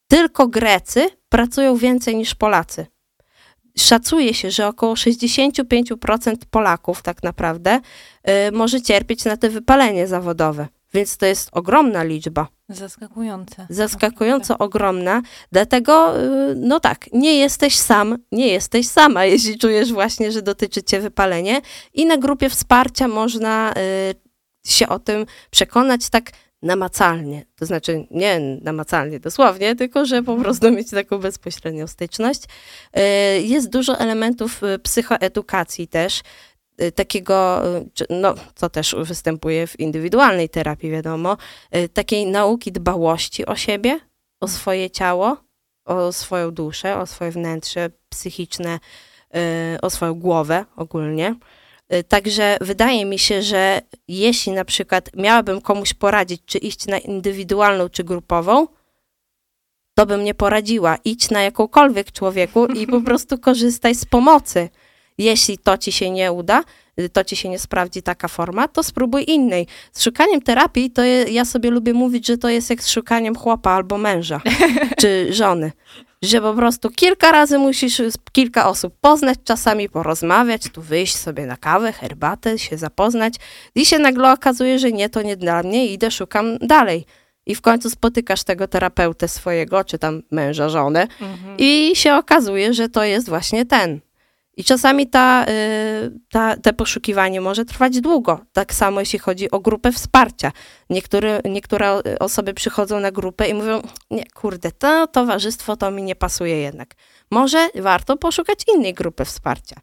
tylko 0.07 0.47
Grecy 0.47 1.09
pracują 1.29 1.77
więcej 1.77 2.15
niż 2.15 2.35
Polacy. 2.35 2.85
Szacuje 3.77 4.33
się, 4.33 4.51
że 4.51 4.67
około 4.67 4.93
65% 4.93 6.35
Polaków 6.51 7.01
tak 7.01 7.23
naprawdę 7.23 7.79
y, 8.49 8.51
może 8.51 8.81
cierpieć 8.81 9.25
na 9.25 9.37
te 9.37 9.49
wypalenie 9.49 10.07
zawodowe, 10.07 10.67
więc 10.93 11.17
to 11.17 11.25
jest 11.25 11.49
ogromna 11.51 12.03
liczba. 12.03 12.47
Zaskakujące. 12.69 13.67
zaskakująco 13.69 14.57
ogromna, 14.57 15.21
dlatego, 15.51 16.23
y, 16.23 16.55
no 16.55 16.79
tak, 16.79 17.05
nie 17.13 17.35
jesteś 17.35 17.75
sam, 17.75 18.17
nie 18.31 18.47
jesteś 18.47 18.87
sama, 18.87 19.25
jeśli 19.35 19.57
czujesz 19.57 19.93
właśnie, 19.93 20.31
że 20.31 20.41
dotyczy 20.41 20.83
cię 20.83 20.99
wypalenie. 20.99 21.61
I 21.93 22.05
na 22.05 22.17
grupie 22.17 22.49
wsparcia 22.49 23.07
można 23.07 23.73
y, 23.73 24.15
się 24.65 24.87
o 24.87 24.99
tym 24.99 25.25
przekonać. 25.51 26.09
Tak 26.09 26.31
namacalnie, 26.65 27.45
to 27.55 27.65
znaczy 27.65 28.07
nie 28.11 28.39
namacalnie 28.39 29.19
dosłownie, 29.19 29.75
tylko 29.75 30.05
że 30.05 30.23
po 30.23 30.35
prostu 30.35 30.71
mieć 30.71 30.89
taką 30.89 31.17
bezpośrednią 31.17 31.87
styczność. 31.87 32.43
Y, 32.97 33.01
Jest 33.41 33.69
dużo 33.69 33.99
elementów 33.99 34.63
y, 34.63 34.79
psychoedukacji 34.79 35.87
też, 35.87 36.21
y, 36.81 36.91
takiego, 36.91 37.61
no, 38.09 38.33
co 38.55 38.69
też 38.69 38.95
występuje 38.99 39.67
w 39.67 39.79
indywidualnej 39.79 40.49
terapii, 40.49 40.91
wiadomo, 40.91 41.37
takiej 41.93 42.25
nauki 42.25 42.71
dbałości 42.71 43.45
o 43.45 43.55
siebie, 43.55 43.99
o 44.39 44.47
swoje 44.47 44.89
ciało, 44.89 45.37
o 45.85 46.11
swoją 46.11 46.51
duszę, 46.51 46.97
o 46.97 47.05
swoje 47.05 47.31
wnętrze 47.31 47.89
psychiczne, 48.09 48.79
o 49.81 49.89
swoją 49.89 50.13
głowę 50.13 50.65
ogólnie. 50.75 51.35
Y, 51.93 52.03
Także 52.03 52.57
wydaje 52.61 53.05
mi 53.05 53.19
się, 53.19 53.41
że 53.41 53.81
jeśli 54.07 54.51
na 54.51 54.65
przykład 54.65 55.09
miałabym 55.15 55.61
komuś 55.61 55.93
poradzić, 55.93 56.41
czy 56.45 56.57
iść 56.57 56.87
na 56.87 56.97
indywidualną, 56.97 57.89
czy 57.89 58.03
grupową, 58.03 58.67
to 59.93 60.05
bym 60.05 60.23
nie 60.23 60.33
poradziła. 60.33 60.97
Idź 61.05 61.29
na 61.29 61.41
jakąkolwiek 61.41 62.11
człowieku 62.11 62.65
i 62.65 62.87
po 62.87 63.01
prostu 63.07 63.37
korzystaj 63.37 63.95
z 63.95 64.05
pomocy. 64.05 64.69
Jeśli 65.17 65.57
to 65.57 65.77
ci 65.77 65.91
się 65.91 66.09
nie 66.09 66.31
uda, 66.31 66.63
y, 66.99 67.09
to 67.09 67.23
ci 67.23 67.35
się 67.35 67.49
nie 67.49 67.59
sprawdzi 67.59 68.01
taka 68.03 68.27
forma, 68.27 68.67
to 68.67 68.83
spróbuj 68.83 69.23
innej. 69.27 69.67
Z 69.91 70.03
szukaniem 70.03 70.41
terapii, 70.41 70.91
to 70.91 71.03
je, 71.03 71.23
ja 71.23 71.45
sobie 71.45 71.69
lubię 71.71 71.93
mówić, 71.93 72.27
że 72.27 72.37
to 72.37 72.49
jest 72.49 72.69
jak 72.69 72.83
z 72.83 72.89
szukaniem 72.89 73.35
chłopa 73.35 73.71
albo 73.71 73.97
męża, 73.97 74.41
czy 75.01 75.33
żony. 75.33 75.71
Że 76.25 76.41
po 76.41 76.53
prostu 76.53 76.89
kilka 76.89 77.31
razy 77.31 77.59
musisz 77.59 78.01
kilka 78.31 78.69
osób 78.69 78.93
poznać, 79.01 79.37
czasami 79.43 79.89
porozmawiać, 79.89 80.63
tu 80.73 80.81
wyjść 80.81 81.15
sobie 81.15 81.45
na 81.45 81.57
kawę, 81.57 81.91
herbatę, 81.91 82.59
się 82.59 82.77
zapoznać 82.77 83.33
i 83.75 83.85
się 83.85 83.99
nagle 83.99 84.31
okazuje, 84.31 84.79
że 84.79 84.91
nie, 84.91 85.09
to 85.09 85.21
nie 85.21 85.37
dla 85.37 85.63
mnie, 85.63 85.87
idę, 85.87 86.11
szukam 86.11 86.57
dalej. 86.57 87.05
I 87.45 87.55
w 87.55 87.61
końcu 87.61 87.89
spotykasz 87.89 88.43
tego 88.43 88.67
terapeutę 88.67 89.27
swojego, 89.27 89.83
czy 89.83 89.97
tam 89.97 90.21
męża, 90.31 90.69
żonę 90.69 91.01
Mhm. 91.21 91.57
i 91.57 91.91
się 91.95 92.15
okazuje, 92.15 92.73
że 92.73 92.89
to 92.89 93.03
jest 93.03 93.29
właśnie 93.29 93.65
ten. 93.65 93.99
I 94.57 94.63
czasami 94.63 95.07
ta, 95.07 95.45
y, 95.49 96.11
ta, 96.31 96.57
te 96.57 96.73
poszukiwanie 96.73 97.41
może 97.41 97.65
trwać 97.65 98.01
długo. 98.01 98.39
Tak 98.53 98.73
samo 98.73 98.99
jeśli 98.99 99.19
chodzi 99.19 99.51
o 99.51 99.59
grupę 99.59 99.91
wsparcia. 99.91 100.51
Niektóre, 100.89 101.41
niektóre 101.45 102.01
osoby 102.19 102.53
przychodzą 102.53 102.99
na 102.99 103.11
grupę 103.11 103.49
i 103.49 103.53
mówią, 103.53 103.81
nie, 104.11 104.25
kurde, 104.25 104.71
to 104.71 105.07
towarzystwo 105.07 105.75
to 105.77 105.91
mi 105.91 106.03
nie 106.03 106.15
pasuje 106.15 106.57
jednak. 106.57 106.95
Może 107.31 107.69
warto 107.75 108.17
poszukać 108.17 108.59
innej 108.75 108.93
grupy 108.93 109.25
wsparcia. 109.25 109.75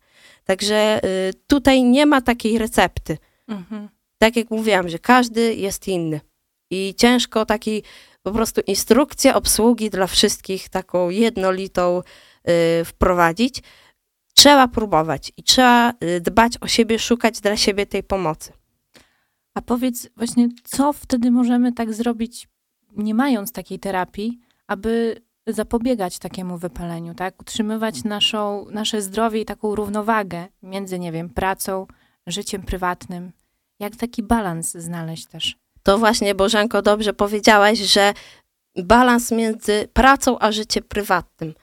Także 0.45 1.01
y, 1.05 1.35
tutaj 1.47 1.83
nie 1.83 2.07
ma 2.07 2.21
takiej 2.21 2.59
recepty. 2.59 3.19
Mhm. 3.49 3.89
Tak 4.19 4.37
jak 4.37 4.51
mówiłam, 4.51 4.89
że 4.89 4.99
każdy 4.99 5.55
jest 5.55 5.89
inny. 5.89 6.21
I 6.71 6.95
ciężko 6.97 7.47
taki 7.47 7.83
po 8.23 8.33
prostu 8.33 8.61
instrukcję 8.67 9.35
obsługi 9.35 9.91
dla 9.91 10.07
wszystkich, 10.07 10.69
taką 10.69 11.11
jednolitą 11.11 12.03
y, 12.49 12.85
wprowadzić. 12.85 13.63
Trzeba 14.35 14.69
próbować 14.69 15.33
i 15.37 15.43
trzeba 15.43 15.93
y, 16.05 16.21
dbać 16.21 16.53
o 16.61 16.67
siebie, 16.67 16.99
szukać 16.99 17.41
dla 17.41 17.57
siebie 17.57 17.87
tej 17.87 18.03
pomocy. 18.03 18.53
A 19.55 19.63
powiedz 19.63 20.09
właśnie, 20.17 20.49
co 20.65 20.93
wtedy 20.93 21.31
możemy 21.31 21.73
tak 21.73 21.95
zrobić, 21.95 22.49
nie 22.97 23.15
mając 23.15 23.53
takiej 23.53 23.79
terapii, 23.79 24.41
aby 24.67 25.23
zapobiegać 25.47 26.19
takiemu 26.19 26.59
wypaleniu, 26.59 27.15
tak? 27.15 27.41
Utrzymywać 27.41 28.05
naszą, 28.05 28.67
nasze 28.71 29.03
zdrowie 29.03 29.41
i 29.41 29.45
taką 29.45 29.75
równowagę 29.75 30.47
między, 30.63 30.99
nie 30.99 31.13
wiem, 31.13 31.31
pracą, 31.31 31.87
życiem 32.27 32.63
prywatnym. 32.63 33.33
Jak 33.81 33.97
taki 33.97 34.23
balans 34.23 34.73
znaleźć 34.73 35.27
też? 35.27 35.57
To 35.83 35.99
właśnie, 35.99 36.35
Bożenko, 36.35 36.83
dobrze 36.83 37.13
powiedziałaś, 37.13 37.79
że 37.79 38.15
balans 38.77 39.31
między 39.31 39.89
pracą 39.93 40.39
a 40.39 40.53
życiem 40.53 40.85
prywatnym. 40.89 41.55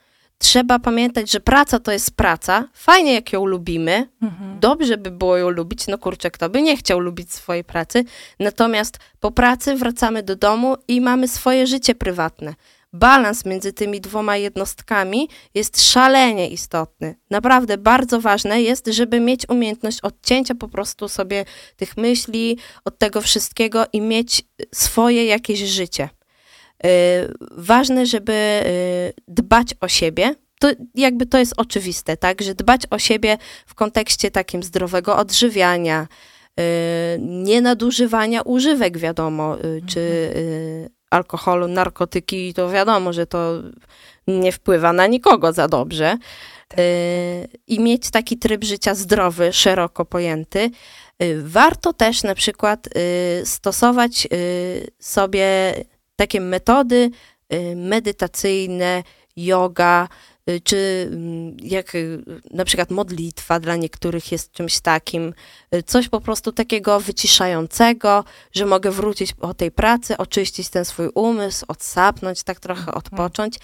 Trzeba 0.42 0.80
pamiętać, 0.80 1.32
że 1.32 1.40
praca 1.40 1.80
to 1.80 1.92
jest 1.92 2.12
praca. 2.16 2.66
Fajnie, 2.74 3.14
jak 3.14 3.34
ją 3.34 3.46
lubimy, 3.46 4.10
Mhm. 4.22 4.60
dobrze 4.60 4.98
by 4.98 5.12
było 5.12 5.38
ją 5.38 5.50
lubić, 5.50 5.88
no 5.88 5.98
kurczę, 5.98 6.32
kto 6.32 6.50
by 6.50 6.62
nie 6.62 6.78
chciał 6.78 7.00
lubić 7.00 7.34
swojej 7.34 7.64
pracy. 7.64 8.04
Natomiast 8.40 9.00
po 9.20 9.32
pracy 9.32 9.76
wracamy 9.76 10.24
do 10.24 10.36
domu 10.36 10.76
i 10.88 11.02
mamy 11.02 11.28
swoje 11.28 11.68
życie 11.68 11.96
prywatne. 11.96 12.54
Balans 12.94 13.46
między 13.46 13.74
tymi 13.74 14.02
dwoma 14.02 14.38
jednostkami 14.38 15.30
jest 15.54 15.82
szalenie 15.82 16.50
istotny. 16.50 17.16
Naprawdę 17.30 17.78
bardzo 17.78 18.22
ważne 18.22 18.62
jest, 18.62 18.88
żeby 18.88 19.20
mieć 19.20 19.50
umiejętność 19.50 20.02
odcięcia 20.02 20.56
po 20.56 20.68
prostu 20.68 21.08
sobie 21.10 21.46
tych 21.78 21.98
myśli, 21.98 22.58
od 22.86 22.98
tego 22.98 23.22
wszystkiego 23.22 23.86
i 23.94 24.02
mieć 24.02 24.42
swoje 24.76 25.26
jakieś 25.26 25.60
życie. 25.60 26.10
Y, 26.86 26.90
Ważne, 27.52 28.06
żeby 28.06 28.34
y, 28.34 29.14
dbać 29.28 29.76
o 29.82 29.88
siebie. 29.88 30.36
To 30.60 30.68
jakby 30.96 31.26
to 31.26 31.38
jest 31.38 31.54
oczywiste, 31.58 32.18
tak, 32.18 32.42
że 32.42 32.56
dbać 32.56 32.82
o 32.90 33.00
siebie 33.00 33.38
w 33.66 33.76
kontekście 33.76 34.32
takim 34.32 34.64
zdrowego 34.64 35.18
odżywiania, 35.18 36.08
y, 36.60 36.64
nienadużywania 37.20 38.42
używek, 38.42 38.98
wiadomo, 38.98 39.58
y, 39.64 39.82
czy 39.88 40.30
alkoholu, 41.10 41.68
narkotyki, 41.68 42.54
to 42.54 42.70
wiadomo, 42.70 43.14
że 43.14 43.26
to 43.26 43.54
nie 44.28 44.52
wpływa 44.52 44.94
na 44.94 45.08
nikogo 45.08 45.54
za 45.54 45.68
dobrze. 45.68 46.18
Y, 46.80 47.48
I 47.68 47.80
mieć 47.80 48.12
taki 48.12 48.38
tryb 48.38 48.64
życia 48.64 48.96
zdrowy, 48.96 49.54
szeroko 49.54 50.06
pojęty. 50.06 50.70
Warto 51.44 51.94
też 51.94 52.24
na 52.24 52.36
przykład 52.36 52.90
stosować 53.44 54.28
sobie 55.00 55.74
takie 56.20 56.42
metody 56.42 57.12
y, 57.54 57.76
medytacyjne, 57.76 59.04
yoga, 59.36 60.08
y, 60.50 60.62
czy 60.62 61.10
mm, 61.12 61.58
jak 61.64 61.96
y, 61.96 62.24
na 62.52 62.66
przykład 62.66 62.92
modlitwa 62.92 63.60
dla 63.60 63.76
niektórych 63.76 64.32
jest 64.32 64.52
czymś 64.52 64.80
takim, 64.80 65.34
coś 65.86 66.10
po 66.10 66.22
prostu 66.22 66.52
takiego 66.52 67.00
wyciszającego, 67.00 68.24
że 68.52 68.66
mogę 68.66 68.92
wrócić 68.92 69.34
po 69.34 69.54
tej 69.54 69.72
pracy, 69.72 70.18
oczyścić 70.18 70.70
ten 70.70 70.86
swój 70.86 71.10
umysł, 71.16 71.66
odsapnąć, 71.68 72.44
tak 72.44 72.60
trochę 72.60 72.82
mhm. 72.82 72.98
odpocząć. 72.98 73.56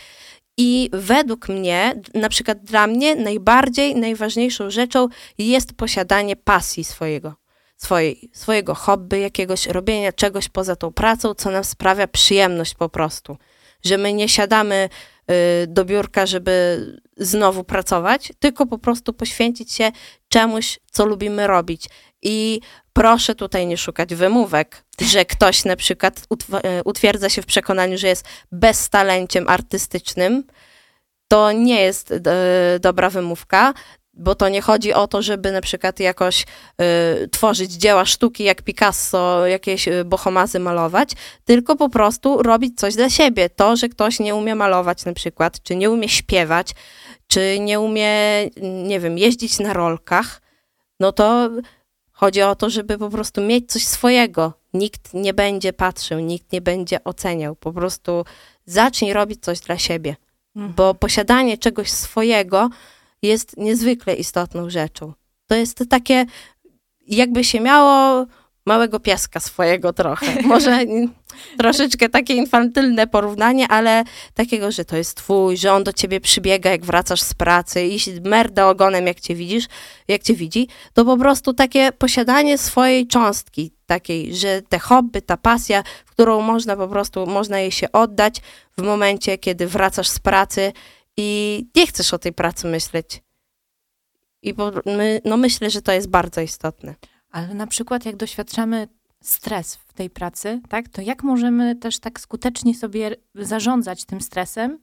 I 0.57 0.89
według 0.93 1.49
mnie, 1.49 2.01
na 2.13 2.29
przykład 2.29 2.57
dla 2.63 2.87
mnie, 2.87 3.15
najbardziej, 3.15 3.95
najważniejszą 3.95 4.69
rzeczą 4.69 5.07
jest 5.37 5.73
posiadanie 5.73 6.35
pasji 6.35 6.83
swojego 6.83 7.44
swojej, 7.77 8.29
swojego 8.33 8.75
hobby, 8.75 9.19
jakiegoś 9.19 9.67
robienia 9.67 10.13
czegoś 10.13 10.49
poza 10.49 10.75
tą 10.75 10.93
pracą, 10.93 11.33
co 11.33 11.51
nam 11.51 11.63
sprawia 11.63 12.07
przyjemność 12.07 12.73
po 12.73 12.89
prostu. 12.89 13.37
Że 13.83 13.97
my 13.97 14.13
nie 14.13 14.29
siadamy 14.29 14.89
y, 15.31 15.67
do 15.67 15.85
biurka, 15.85 16.25
żeby 16.25 16.85
znowu 17.17 17.63
pracować, 17.63 18.33
tylko 18.39 18.65
po 18.65 18.77
prostu 18.77 19.13
poświęcić 19.13 19.73
się 19.73 19.91
czemuś, 20.27 20.79
co 20.91 21.05
lubimy 21.05 21.47
robić. 21.47 21.89
I 22.21 22.61
proszę 22.93 23.35
tutaj 23.35 23.67
nie 23.67 23.77
szukać 23.77 24.15
wymówek, 24.15 24.85
że 25.01 25.25
ktoś 25.25 25.65
na 25.65 25.75
przykład 25.75 26.19
y, 26.19 26.83
utwierdza 26.85 27.29
się 27.29 27.41
w 27.41 27.45
przekonaniu, 27.45 27.97
że 27.97 28.07
jest 28.07 28.25
beztalenciem 28.51 29.49
artystycznym. 29.49 30.43
To 31.27 31.51
nie 31.51 31.81
jest 31.81 32.11
y, 32.11 32.21
dobra 32.79 33.09
wymówka, 33.09 33.73
bo 34.15 34.35
to 34.35 34.49
nie 34.49 34.61
chodzi 34.61 34.93
o 34.93 35.07
to, 35.07 35.21
żeby 35.21 35.51
na 35.51 35.61
przykład 35.61 35.99
jakoś 35.99 36.45
y, 37.21 37.27
tworzyć 37.27 37.71
dzieła 37.71 38.05
sztuki 38.05 38.43
jak 38.43 38.61
Picasso, 38.61 39.47
jakieś 39.47 39.87
y, 39.87 40.05
bohomazy 40.05 40.59
malować, 40.59 41.09
tylko 41.45 41.75
po 41.75 41.89
prostu 41.89 42.43
robić 42.43 42.79
coś 42.79 42.95
dla 42.95 43.09
siebie. 43.09 43.49
To, 43.49 43.75
że 43.75 43.89
ktoś 43.89 44.19
nie 44.19 44.35
umie 44.35 44.55
malować 44.55 45.05
na 45.05 45.13
przykład, 45.13 45.63
czy 45.63 45.75
nie 45.75 45.89
umie 45.89 46.09
śpiewać, 46.09 46.71
czy 47.27 47.59
nie 47.59 47.79
umie, 47.79 48.11
nie 48.61 48.99
wiem, 48.99 49.17
jeździć 49.17 49.59
na 49.59 49.73
rolkach, 49.73 50.41
no 50.99 51.11
to 51.11 51.49
chodzi 52.11 52.41
o 52.41 52.55
to, 52.55 52.69
żeby 52.69 52.97
po 52.97 53.09
prostu 53.09 53.41
mieć 53.41 53.71
coś 53.71 53.85
swojego. 53.85 54.53
Nikt 54.73 55.13
nie 55.13 55.33
będzie 55.33 55.73
patrzył, 55.73 56.19
nikt 56.19 56.51
nie 56.51 56.61
będzie 56.61 57.03
oceniał. 57.03 57.55
Po 57.55 57.73
prostu 57.73 58.25
zacznij 58.65 59.13
robić 59.13 59.43
coś 59.43 59.59
dla 59.59 59.77
siebie. 59.77 60.15
Mhm. 60.55 60.73
Bo 60.73 60.93
posiadanie 60.93 61.57
czegoś 61.57 61.91
swojego 61.91 62.69
jest 63.25 63.57
niezwykle 63.57 64.15
istotną 64.15 64.69
rzeczą. 64.69 65.13
To 65.47 65.55
jest 65.55 65.83
takie, 65.89 66.25
jakby 67.07 67.43
się 67.43 67.59
miało 67.59 68.25
małego 68.65 68.99
pieska 68.99 69.39
swojego 69.39 69.93
trochę. 69.93 70.41
Może 70.43 70.79
troszeczkę 71.57 72.09
takie 72.09 72.33
infantylne 72.33 73.07
porównanie, 73.07 73.67
ale 73.67 74.03
takiego, 74.33 74.71
że 74.71 74.85
to 74.85 74.97
jest 74.97 75.17
twój, 75.17 75.57
że 75.57 75.73
on 75.73 75.83
do 75.83 75.93
ciebie 75.93 76.19
przybiega, 76.19 76.69
jak 76.69 76.85
wracasz 76.85 77.21
z 77.21 77.33
pracy 77.33 77.85
i 77.85 77.99
merda 78.23 78.69
ogonem, 78.69 79.07
jak 79.07 79.19
cię 79.19 79.35
widzisz, 79.35 79.65
jak 80.07 80.23
cię 80.23 80.33
widzi, 80.33 80.67
to 80.93 81.05
po 81.05 81.17
prostu 81.17 81.53
takie 81.53 81.91
posiadanie 81.91 82.57
swojej 82.57 83.07
cząstki, 83.07 83.71
takiej, 83.85 84.35
że 84.35 84.61
te 84.61 84.79
hobby, 84.79 85.21
ta 85.21 85.37
pasja, 85.37 85.83
w 86.05 86.11
którą 86.11 86.41
można 86.41 86.75
po 86.75 86.87
prostu, 86.87 87.27
można 87.27 87.59
jej 87.59 87.71
się 87.71 87.91
oddać 87.91 88.41
w 88.77 88.81
momencie, 88.81 89.37
kiedy 89.37 89.67
wracasz 89.67 90.07
z 90.07 90.19
pracy 90.19 90.73
i 91.17 91.67
nie 91.75 91.87
chcesz 91.87 92.13
o 92.13 92.19
tej 92.19 92.33
pracy 92.33 92.67
myśleć. 92.67 93.23
I 94.41 94.53
my, 94.85 95.21
no 95.25 95.37
myślę, 95.37 95.69
że 95.69 95.81
to 95.81 95.91
jest 95.91 96.09
bardzo 96.09 96.41
istotne. 96.41 96.95
Ale 97.31 97.53
na 97.53 97.67
przykład 97.67 98.05
jak 98.05 98.15
doświadczamy 98.15 98.87
stres 99.23 99.75
w 99.75 99.93
tej 99.93 100.09
pracy, 100.09 100.61
tak, 100.69 100.89
to 100.89 101.01
jak 101.01 101.23
możemy 101.23 101.75
też 101.75 101.99
tak 101.99 102.19
skutecznie 102.19 102.75
sobie 102.75 103.15
zarządzać 103.35 104.05
tym 104.05 104.21
stresem 104.21 104.79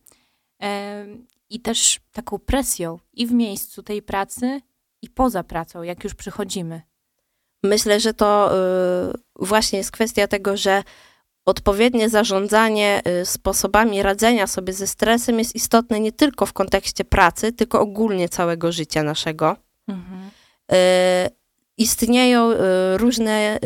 i 1.50 1.60
też 1.60 2.00
taką 2.12 2.38
presją 2.38 2.98
i 3.12 3.26
w 3.26 3.32
miejscu 3.32 3.82
tej 3.82 4.02
pracy, 4.02 4.60
i 5.02 5.10
poza 5.10 5.44
pracą, 5.44 5.82
jak 5.82 6.04
już 6.04 6.14
przychodzimy? 6.14 6.82
Myślę, 7.62 8.00
że 8.00 8.14
to 8.14 8.52
y, 9.08 9.12
właśnie 9.38 9.78
jest 9.78 9.90
kwestia 9.90 10.26
tego, 10.26 10.56
że 10.56 10.82
odpowiednie 11.44 12.08
zarządzanie 12.08 13.02
y, 13.22 13.26
sposobami 13.26 14.02
radzenia 14.02 14.46
sobie 14.46 14.72
ze 14.72 14.86
stresem 14.86 15.38
jest 15.38 15.54
istotne 15.54 16.00
nie 16.00 16.12
tylko 16.12 16.46
w 16.46 16.52
kontekście 16.52 17.04
pracy, 17.04 17.52
tylko 17.52 17.80
ogólnie 17.80 18.28
całego 18.28 18.72
życia 18.72 19.02
naszego. 19.02 19.56
Mhm. 19.88 20.30
Y, 20.72 20.76
istnieją 21.76 22.50
y, 22.50 22.56
różne, 22.98 23.58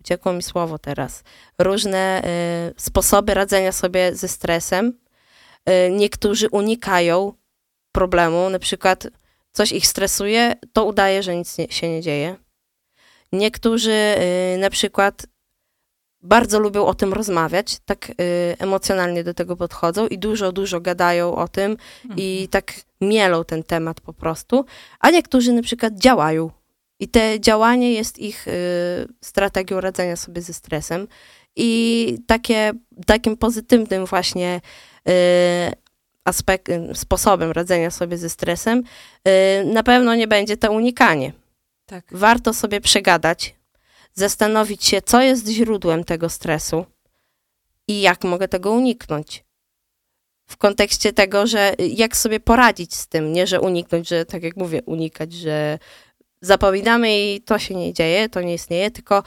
uciekło 0.00 0.32
mi 0.32 0.42
słowo 0.42 0.78
teraz, 0.78 1.22
różne 1.58 2.22
sposoby 2.76 3.34
radzenia 3.34 3.72
sobie 3.72 4.14
ze 4.14 4.28
stresem. 4.28 4.98
Niektórzy 5.90 6.48
unikają 6.52 7.32
problemu, 7.92 8.50
na 8.50 8.58
przykład 8.58 9.06
coś 9.52 9.72
ich 9.72 9.86
stresuje, 9.86 10.54
to 10.72 10.84
udaje, 10.84 11.22
że 11.22 11.36
nic 11.36 11.58
nie, 11.58 11.68
się 11.68 11.88
nie 11.88 12.02
dzieje. 12.02 12.36
Niektórzy 13.32 14.14
na 14.58 14.70
przykład 14.70 15.26
bardzo 16.22 16.60
lubią 16.60 16.86
o 16.86 16.94
tym 16.94 17.12
rozmawiać, 17.12 17.78
tak 17.84 18.10
y, 18.10 18.14
emocjonalnie 18.58 19.24
do 19.24 19.34
tego 19.34 19.56
podchodzą 19.56 20.06
i 20.06 20.18
dużo, 20.18 20.52
dużo 20.52 20.80
gadają 20.80 21.34
o 21.34 21.48
tym 21.48 21.76
mhm. 22.04 22.20
i 22.20 22.48
tak 22.50 22.72
mielą 23.00 23.44
ten 23.44 23.62
temat 23.62 24.00
po 24.00 24.12
prostu, 24.12 24.64
a 25.00 25.10
niektórzy 25.10 25.52
na 25.52 25.62
przykład 25.62 25.94
działają 25.94 26.50
i 27.00 27.08
te 27.08 27.40
działanie 27.40 27.92
jest 27.92 28.18
ich 28.18 28.48
y, 28.48 28.52
strategią 29.20 29.80
radzenia 29.80 30.16
sobie 30.16 30.42
ze 30.42 30.54
stresem 30.54 31.08
i 31.56 32.18
takie, 32.26 32.72
takim 33.06 33.36
pozytywnym 33.36 34.06
właśnie 34.06 34.60
y, 35.08 35.12
aspekt, 36.24 36.68
sposobem 36.94 37.50
radzenia 37.52 37.90
sobie 37.90 38.18
ze 38.18 38.30
stresem 38.30 38.82
y, 39.28 39.64
na 39.64 39.82
pewno 39.82 40.14
nie 40.14 40.28
będzie 40.28 40.56
to 40.56 40.72
unikanie. 40.72 41.32
Tak. 41.86 42.04
Warto 42.12 42.54
sobie 42.54 42.80
przegadać, 42.80 43.54
zastanowić 44.14 44.84
się, 44.84 45.02
co 45.02 45.20
jest 45.20 45.48
źródłem 45.48 46.04
tego 46.04 46.28
stresu 46.28 46.86
i 47.88 48.00
jak 48.00 48.24
mogę 48.24 48.48
tego 48.48 48.70
uniknąć. 48.72 49.44
W 50.46 50.56
kontekście 50.56 51.12
tego, 51.12 51.46
że 51.46 51.74
jak 51.78 52.16
sobie 52.16 52.40
poradzić 52.40 52.94
z 52.94 53.08
tym, 53.08 53.32
nie 53.32 53.46
że 53.46 53.60
uniknąć, 53.60 54.08
że 54.08 54.24
tak 54.24 54.42
jak 54.42 54.56
mówię, 54.56 54.82
unikać, 54.86 55.32
że 55.32 55.78
zapominamy 56.40 57.20
i 57.20 57.40
to 57.40 57.58
się 57.58 57.74
nie 57.74 57.92
dzieje, 57.92 58.28
to 58.28 58.40
nie 58.40 58.54
istnieje, 58.54 58.90
tylko 58.90 59.22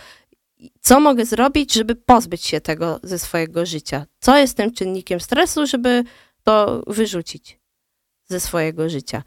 co 0.82 1.00
mogę 1.00 1.26
zrobić, 1.26 1.74
żeby 1.74 1.96
pozbyć 1.96 2.46
się 2.46 2.62
tego 2.62 3.00
ze 3.04 3.20
swojego 3.20 3.66
życia? 3.66 4.06
Co 4.20 4.38
jest 4.38 4.58
tym 4.58 4.74
czynnikiem 4.74 5.20
stresu, 5.20 5.66
żeby 5.66 6.04
to 6.44 6.84
wyrzucić 6.88 7.60
ze 8.26 8.40
swojego 8.40 8.90
życia? 8.90 9.24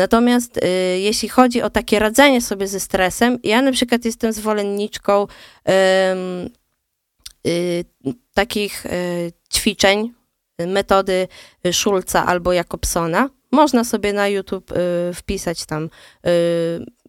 Natomiast 0.00 0.56
y, 0.56 0.68
jeśli 0.98 1.28
chodzi 1.28 1.62
o 1.62 1.70
takie 1.70 1.98
radzenie 1.98 2.40
sobie 2.40 2.66
ze 2.68 2.80
stresem, 2.80 3.38
ja 3.44 3.62
na 3.62 3.72
przykład 3.72 4.04
jestem 4.04 4.32
zwolenniczką 4.32 5.26
y, 5.26 5.72
y, 7.50 7.84
takich 8.34 8.86
y, 8.86 9.32
ćwiczeń, 9.52 10.12
metody 10.66 11.28
Schulza 11.72 12.26
albo 12.26 12.52
Jakobsona. 12.52 13.30
Można 13.52 13.84
sobie 13.84 14.12
na 14.12 14.28
YouTube 14.28 14.72
y, 14.72 15.14
wpisać 15.14 15.66
tam 15.66 15.84
y, 15.84 15.90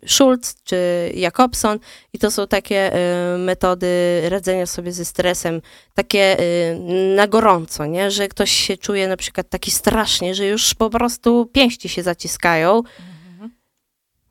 Schulz 0.07 0.55
czy 0.63 1.11
Jakobson 1.15 1.79
i 2.13 2.19
to 2.19 2.31
są 2.31 2.47
takie 2.47 2.95
y, 3.35 3.37
metody 3.37 4.21
radzenia 4.29 4.65
sobie 4.65 4.91
ze 4.91 5.05
stresem, 5.05 5.61
takie 5.93 6.39
y, 6.39 6.79
na 7.15 7.27
gorąco, 7.27 7.85
nie? 7.85 8.11
że 8.11 8.27
ktoś 8.27 8.51
się 8.51 8.77
czuje 8.77 9.07
na 9.07 9.17
przykład 9.17 9.49
taki 9.49 9.71
strasznie, 9.71 10.35
że 10.35 10.47
już 10.47 10.73
po 10.73 10.89
prostu 10.89 11.45
pięści 11.45 11.89
się 11.89 12.03
zaciskają. 12.03 12.81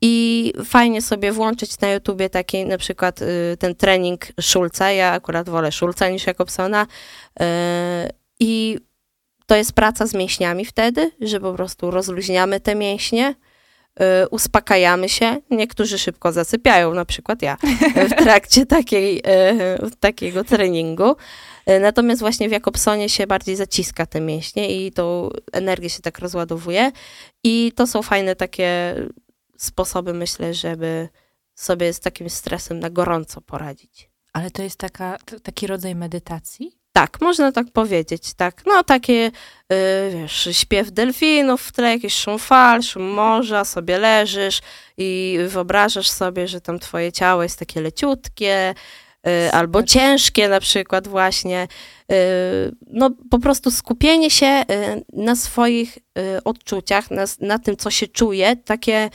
I 0.03 0.53
fajnie 0.65 1.01
sobie 1.01 1.31
włączyć 1.31 1.79
na 1.79 1.91
YouTubie 1.91 2.29
taki 2.29 2.65
na 2.65 2.77
przykład 2.77 3.21
y, 3.21 3.57
ten 3.59 3.75
trening 3.75 4.27
Schulza. 4.41 4.91
Ja 4.91 5.11
akurat 5.11 5.49
wolę 5.49 5.71
Schulza 5.71 6.09
niż 6.09 6.27
Jakobsona. 6.27 6.87
I 8.39 8.79
to 9.45 9.55
jest 9.55 9.73
praca 9.73 10.07
z 10.07 10.13
mięśniami 10.13 10.65
wtedy, 10.65 11.11
że 11.21 11.39
po 11.39 11.53
prostu 11.53 11.91
rozluźniamy 11.91 12.59
te 12.59 12.75
mięśnie 12.75 13.35
uspokajamy 14.31 15.09
się. 15.09 15.41
Niektórzy 15.49 15.97
szybko 15.97 16.31
zasypiają, 16.31 16.93
na 16.93 17.05
przykład 17.05 17.41
ja, 17.41 17.57
w 18.09 18.23
trakcie 18.23 18.65
takiej, 18.65 19.17
y, 19.17 19.91
takiego 19.99 20.43
treningu. 20.43 21.15
Y, 21.69 21.79
natomiast 21.79 22.21
właśnie 22.21 22.49
w 22.49 22.51
Jakobsonie 22.51 23.09
się 23.09 23.27
bardziej 23.27 23.55
zaciska 23.55 24.05
te 24.05 24.21
mięśnie 24.21 24.85
i 24.85 24.91
tą 24.91 25.29
energię 25.51 25.89
się 25.89 26.01
tak 26.01 26.19
rozładowuje. 26.19 26.91
I 27.43 27.71
to 27.75 27.87
są 27.87 28.01
fajne 28.01 28.35
takie 28.35 28.95
sposoby, 29.57 30.13
myślę, 30.13 30.53
żeby 30.53 31.09
sobie 31.55 31.93
z 31.93 31.99
takim 31.99 32.29
stresem 32.29 32.79
na 32.79 32.89
gorąco 32.89 33.41
poradzić. 33.41 34.09
Ale 34.33 34.51
to 34.51 34.63
jest 34.63 34.77
taka, 34.77 35.17
taki 35.43 35.67
rodzaj 35.67 35.95
medytacji? 35.95 36.80
Tak, 36.93 37.21
można 37.21 37.51
tak 37.51 37.67
powiedzieć, 37.73 38.33
tak. 38.33 38.61
No 38.65 38.83
takie, 38.83 39.13
yy, 39.13 39.31
wiesz, 40.13 40.49
śpiew 40.51 40.91
delfinów 40.91 41.61
w 41.61 41.71
tle, 41.71 41.89
jakiś 41.89 42.13
szum 42.13 42.39
fal, 42.39 42.83
szum 42.83 43.03
morza, 43.03 43.65
sobie 43.65 43.97
leżysz 43.97 44.61
i 44.97 45.37
wyobrażasz 45.47 46.09
sobie, 46.09 46.47
że 46.47 46.61
tam 46.61 46.79
twoje 46.79 47.11
ciało 47.11 47.43
jest 47.43 47.59
takie 47.59 47.81
leciutkie, 47.81 48.73
y, 49.27 49.51
albo 49.51 49.83
ciężkie 49.83 50.49
na 50.49 50.59
przykład 50.59 51.07
właśnie. 51.07 51.67
Y, 52.11 52.15
no 52.87 53.09
po 53.29 53.39
prostu 53.39 53.71
skupienie 53.71 54.29
się 54.29 54.63
y, 54.71 55.03
na 55.13 55.35
swoich 55.35 55.97
y, 55.97 56.43
odczuciach, 56.43 57.11
na, 57.11 57.23
na 57.39 57.59
tym, 57.59 57.77
co 57.77 57.91
się 57.91 58.07
czuje, 58.07 58.55
takie 58.55 59.09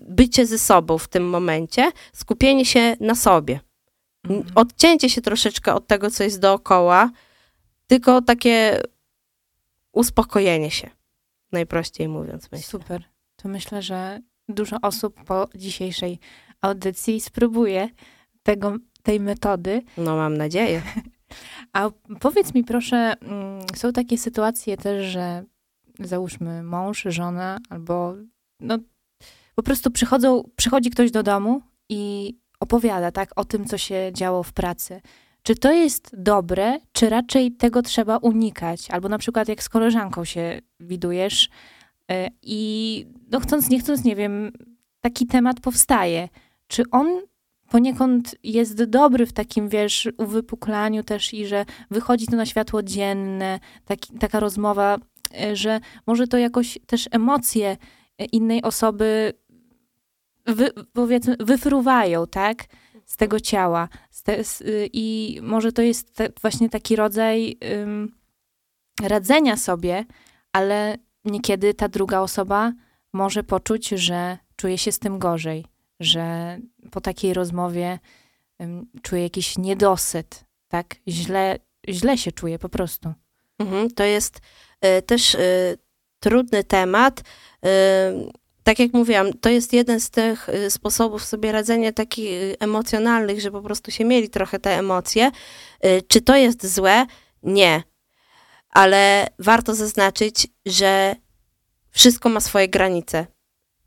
bycie 0.00 0.46
ze 0.46 0.58
sobą 0.58 0.98
w 0.98 1.08
tym 1.08 1.28
momencie, 1.28 1.92
skupienie 2.12 2.64
się 2.64 2.96
na 3.00 3.14
sobie. 3.14 3.60
Odcięcie 4.54 5.10
się 5.10 5.20
troszeczkę 5.20 5.74
od 5.74 5.86
tego, 5.86 6.10
co 6.10 6.24
jest 6.24 6.40
dookoła, 6.40 7.10
tylko 7.86 8.22
takie 8.22 8.80
uspokojenie 9.92 10.70
się, 10.70 10.90
najprościej 11.52 12.08
mówiąc, 12.08 12.52
myślę. 12.52 12.66
Super. 12.66 13.04
To 13.36 13.48
myślę, 13.48 13.82
że 13.82 14.20
dużo 14.48 14.76
osób 14.82 15.24
po 15.24 15.48
dzisiejszej 15.54 16.18
audycji 16.60 17.20
spróbuje 17.20 17.88
tego, 18.42 18.76
tej 19.02 19.20
metody. 19.20 19.82
No 19.98 20.16
mam 20.16 20.36
nadzieję. 20.36 20.82
A 21.72 21.90
powiedz 22.20 22.54
mi 22.54 22.64
proszę, 22.64 23.14
mm, 23.20 23.66
są 23.76 23.92
takie 23.92 24.18
sytuacje 24.18 24.76
też, 24.76 25.06
że 25.06 25.44
załóżmy 26.00 26.62
mąż, 26.62 27.02
żona 27.06 27.58
albo 27.70 28.14
no 28.60 28.78
po 29.54 29.62
prostu 29.62 29.90
przychodzą, 29.90 30.42
przychodzi 30.56 30.90
ktoś 30.90 31.10
do 31.10 31.22
domu 31.22 31.62
i 31.88 32.34
opowiada 32.62 33.10
tak 33.12 33.30
o 33.36 33.44
tym, 33.44 33.64
co 33.64 33.78
się 33.78 34.10
działo 34.12 34.42
w 34.42 34.52
pracy. 34.52 35.00
Czy 35.42 35.54
to 35.54 35.72
jest 35.72 36.10
dobre, 36.16 36.78
czy 36.92 37.08
raczej 37.08 37.52
tego 37.52 37.82
trzeba 37.82 38.16
unikać? 38.16 38.90
Albo 38.90 39.08
na 39.08 39.18
przykład 39.18 39.48
jak 39.48 39.62
z 39.62 39.68
koleżanką 39.68 40.24
się 40.24 40.60
widujesz 40.80 41.44
y, 41.44 42.14
i 42.42 43.06
no 43.30 43.40
chcąc, 43.40 43.70
nie 43.70 43.80
chcąc, 43.80 44.04
nie 44.04 44.16
wiem, 44.16 44.52
taki 45.00 45.26
temat 45.26 45.60
powstaje. 45.60 46.28
Czy 46.66 46.82
on 46.90 47.20
poniekąd 47.70 48.34
jest 48.42 48.84
dobry 48.84 49.26
w 49.26 49.32
takim, 49.32 49.68
wiesz, 49.68 50.08
uwypuklaniu 50.18 51.02
też 51.02 51.34
i 51.34 51.46
że 51.46 51.64
wychodzi 51.90 52.26
to 52.26 52.36
na 52.36 52.46
światło 52.46 52.82
dzienne, 52.82 53.60
taki, 53.84 54.18
taka 54.18 54.40
rozmowa, 54.40 54.98
y, 55.50 55.56
że 55.56 55.80
może 56.06 56.26
to 56.26 56.38
jakoś 56.38 56.78
też 56.86 57.08
emocje 57.10 57.76
y, 58.22 58.24
innej 58.24 58.62
osoby 58.62 59.32
wy, 60.46 60.70
powiedzmy, 60.92 61.36
wyfruwają, 61.40 62.26
tak? 62.26 62.64
Z 63.06 63.16
tego 63.16 63.40
ciała. 63.40 63.88
Z 64.10 64.22
te, 64.22 64.44
z, 64.44 64.60
y, 64.60 64.88
I 64.92 65.38
może 65.42 65.72
to 65.72 65.82
jest 65.82 66.14
te, 66.14 66.28
właśnie 66.40 66.70
taki 66.70 66.96
rodzaj 66.96 67.58
ym, 67.82 68.14
radzenia 69.02 69.56
sobie, 69.56 70.04
ale 70.52 70.96
niekiedy 71.24 71.74
ta 71.74 71.88
druga 71.88 72.20
osoba 72.20 72.72
może 73.12 73.42
poczuć, 73.42 73.88
że 73.88 74.38
czuje 74.56 74.78
się 74.78 74.92
z 74.92 74.98
tym 74.98 75.18
gorzej, 75.18 75.66
że 76.00 76.58
po 76.90 77.00
takiej 77.00 77.34
rozmowie 77.34 77.98
ym, 78.62 78.86
czuje 79.02 79.22
jakiś 79.22 79.58
niedosyt, 79.58 80.44
tak? 80.68 80.96
Źle, 81.08 81.58
źle 81.88 82.18
się 82.18 82.32
czuje 82.32 82.58
po 82.58 82.68
prostu. 82.68 83.12
Mhm, 83.58 83.90
to 83.90 84.04
jest 84.04 84.40
y, 84.98 85.02
też 85.02 85.34
y, 85.34 85.78
trudny 86.20 86.64
temat. 86.64 87.20
Y, 87.20 88.41
tak 88.64 88.78
jak 88.78 88.92
mówiłam, 88.92 89.32
to 89.32 89.48
jest 89.48 89.72
jeden 89.72 90.00
z 90.00 90.10
tych 90.10 90.48
y, 90.48 90.70
sposobów 90.70 91.24
sobie 91.24 91.52
radzenia 91.52 91.92
takich 91.92 92.30
y, 92.30 92.56
emocjonalnych, 92.60 93.40
że 93.40 93.50
po 93.50 93.62
prostu 93.62 93.90
się 93.90 94.04
mieli 94.04 94.30
trochę 94.30 94.58
te 94.58 94.78
emocje. 94.78 95.30
Y, 95.86 96.02
czy 96.08 96.20
to 96.20 96.36
jest 96.36 96.74
złe? 96.74 97.06
Nie. 97.42 97.82
Ale 98.70 99.26
warto 99.38 99.74
zaznaczyć, 99.74 100.46
że 100.66 101.16
wszystko 101.90 102.28
ma 102.28 102.40
swoje 102.40 102.68
granice. 102.68 103.26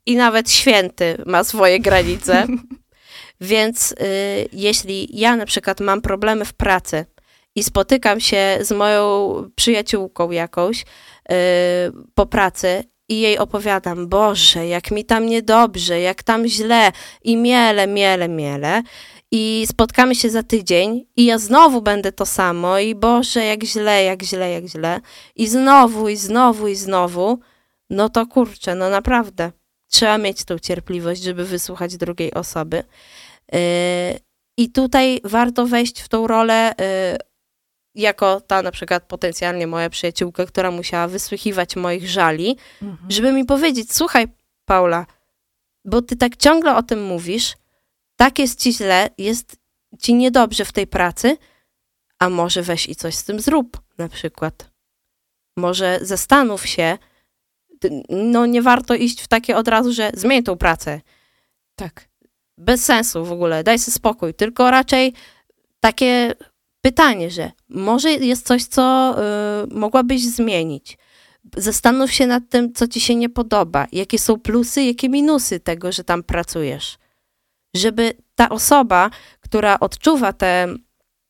I 0.05 0.15
nawet 0.15 0.51
święty 0.51 1.17
ma 1.25 1.43
swoje 1.43 1.79
granice. 1.79 2.47
Więc 3.41 3.91
y, 3.91 3.95
jeśli 4.53 5.19
ja 5.19 5.35
na 5.35 5.45
przykład 5.45 5.79
mam 5.79 6.01
problemy 6.01 6.45
w 6.45 6.53
pracy 6.53 7.05
i 7.55 7.63
spotykam 7.63 8.19
się 8.19 8.57
z 8.61 8.71
moją 8.71 9.33
przyjaciółką 9.55 10.31
jakąś 10.31 10.81
y, 10.81 10.85
po 12.13 12.25
pracy 12.25 12.83
i 13.09 13.19
jej 13.19 13.37
opowiadam, 13.37 14.07
Boże, 14.07 14.67
jak 14.67 14.91
mi 14.91 15.05
tam 15.05 15.25
niedobrze, 15.25 15.99
jak 15.99 16.23
tam 16.23 16.47
źle 16.47 16.91
i 17.23 17.37
miele, 17.37 17.87
miele, 17.87 18.29
miele. 18.29 18.83
I 19.31 19.65
spotkamy 19.69 20.15
się 20.15 20.29
za 20.29 20.43
tydzień 20.43 21.05
i 21.15 21.25
ja 21.25 21.37
znowu 21.37 21.81
będę 21.81 22.11
to 22.11 22.25
samo 22.25 22.79
i 22.79 22.95
Boże, 22.95 23.45
jak 23.45 23.63
źle, 23.63 24.03
jak 24.03 24.23
źle, 24.23 24.51
jak 24.51 24.65
źle. 24.65 25.01
I 25.35 25.47
znowu, 25.47 26.09
i 26.09 26.15
znowu, 26.15 26.67
i 26.67 26.75
znowu. 26.75 27.39
No 27.89 28.09
to 28.09 28.25
kurczę, 28.25 28.75
no 28.75 28.89
naprawdę. 28.89 29.51
Trzeba 29.87 30.17
mieć 30.17 30.45
tą 30.45 30.59
cierpliwość, 30.59 31.21
żeby 31.21 31.45
wysłuchać 31.45 31.97
drugiej 31.97 32.33
osoby. 32.33 32.83
Yy, 33.51 33.59
I 34.57 34.71
tutaj 34.71 35.19
warto 35.23 35.65
wejść 35.65 36.01
w 36.01 36.09
tą 36.09 36.27
rolę 36.27 36.73
yy, 36.79 37.17
jako 37.95 38.41
ta 38.41 38.61
na 38.61 38.71
przykład 38.71 39.03
potencjalnie 39.03 39.67
moja 39.67 39.89
przyjaciółka, 39.89 40.45
która 40.45 40.71
musiała 40.71 41.07
wysłuchiwać 41.07 41.75
moich 41.75 42.09
żali, 42.09 42.57
Mhm. 42.81 43.11
żeby 43.11 43.31
mi 43.31 43.45
powiedzieć, 43.45 43.93
słuchaj 43.93 44.27
Paula, 44.65 45.05
bo 45.85 46.01
ty 46.01 46.15
tak 46.17 46.35
ciągle 46.37 46.75
o 46.75 46.83
tym 46.83 47.03
mówisz, 47.03 47.53
tak 48.15 48.39
jest 48.39 48.59
ci 48.59 48.73
źle, 48.73 49.09
jest 49.17 49.57
ci 49.99 50.13
niedobrze 50.13 50.65
w 50.65 50.71
tej 50.71 50.87
pracy, 50.87 51.37
a 52.19 52.29
może 52.29 52.61
weź 52.61 52.89
i 52.89 52.95
coś 52.95 53.15
z 53.15 53.23
tym 53.23 53.39
zrób, 53.39 53.81
na 53.97 54.09
przykład. 54.09 54.71
Może 55.57 55.99
zastanów 56.01 56.67
się, 56.67 56.97
no 58.09 58.45
nie 58.45 58.61
warto 58.61 58.95
iść 58.95 59.21
w 59.21 59.27
takie 59.27 59.57
od 59.57 59.67
razu, 59.67 59.93
że 59.93 60.11
zmień 60.13 60.43
tą 60.43 60.57
pracę. 60.57 61.01
Tak. 61.75 62.09
Bez 62.57 62.85
sensu 62.85 63.25
w 63.25 63.31
ogóle, 63.31 63.63
daj 63.63 63.79
sobie 63.79 63.95
spokój, 63.95 64.33
tylko 64.33 64.71
raczej 64.71 65.13
takie 65.79 66.33
pytanie, 66.85 67.31
że 67.31 67.51
może 67.69 68.11
jest 68.11 68.47
coś, 68.47 68.65
co 68.65 69.15
y, 69.63 69.75
mogłabyś 69.75 70.25
zmienić. 70.25 70.97
Zastanów 71.57 72.11
się 72.11 72.27
nad 72.27 72.43
tym, 72.49 72.73
co 72.73 72.87
ci 72.87 73.01
się 73.01 73.15
nie 73.15 73.29
podoba, 73.29 73.87
jakie 73.91 74.19
są 74.19 74.39
plusy, 74.39 74.83
jakie 74.83 75.09
minusy 75.09 75.59
tego, 75.59 75.91
że 75.91 76.03
tam 76.03 76.23
pracujesz. 76.23 76.97
Żeby 77.75 78.13
ta 78.35 78.49
osoba, 78.49 79.09
która 79.41 79.79
odczuwa 79.79 80.33
te 80.33 80.67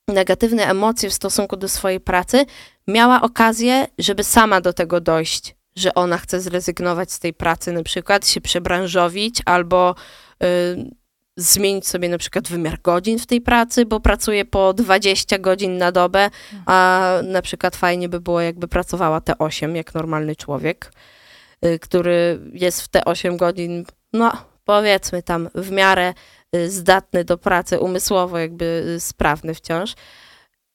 negatywne 0.08 0.64
emocje 0.66 1.10
w 1.10 1.14
stosunku 1.14 1.58
do 1.58 1.68
swojej 1.68 2.00
pracy, 2.00 2.46
miała 2.88 3.22
okazję, 3.22 3.88
żeby 3.98 4.24
sama 4.24 4.62
do 4.62 4.74
tego 4.74 5.02
dojść, 5.02 5.56
że 5.76 5.94
ona 5.94 6.18
chce 6.18 6.42
zrezygnować 6.42 7.12
z 7.12 7.20
tej 7.20 7.34
pracy, 7.34 7.72
na 7.72 7.84
przykład 7.84 8.28
się 8.28 8.42
przebranżowić 8.42 9.42
albo 9.46 9.96
y, 10.44 10.96
zmienić 11.38 11.88
sobie 11.88 12.10
na 12.10 12.18
przykład 12.18 12.48
wymiar 12.48 12.82
godzin 12.82 13.20
w 13.20 13.26
tej 13.26 13.42
pracy, 13.42 13.86
bo 13.86 14.00
pracuje 14.00 14.46
po 14.46 14.74
20 14.74 15.40
godzin 15.40 15.78
na 15.78 15.92
dobę, 15.92 16.30
a 16.66 17.10
na 17.24 17.42
przykład 17.42 17.76
fajnie 17.76 18.10
by 18.10 18.20
było, 18.20 18.42
jakby 18.42 18.68
pracowała 18.68 19.22
te 19.22 19.38
8, 19.38 19.76
jak 19.76 19.94
normalny 19.94 20.36
człowiek, 20.36 20.92
y, 21.66 21.80
który 21.80 22.40
jest 22.54 22.82
w 22.82 22.88
te 22.88 23.06
8 23.06 23.38
godzin, 23.38 23.86
no 24.14 24.32
powiedzmy 24.66 25.24
tam 25.24 25.50
w 25.56 25.72
miarę 25.72 26.14
y, 26.56 26.72
zdatny 26.72 27.24
do 27.24 27.38
pracy 27.38 27.80
umysłowo, 27.80 28.38
jakby 28.38 28.86
y, 28.96 29.00
sprawny 29.00 29.54
wciąż. 29.54 29.96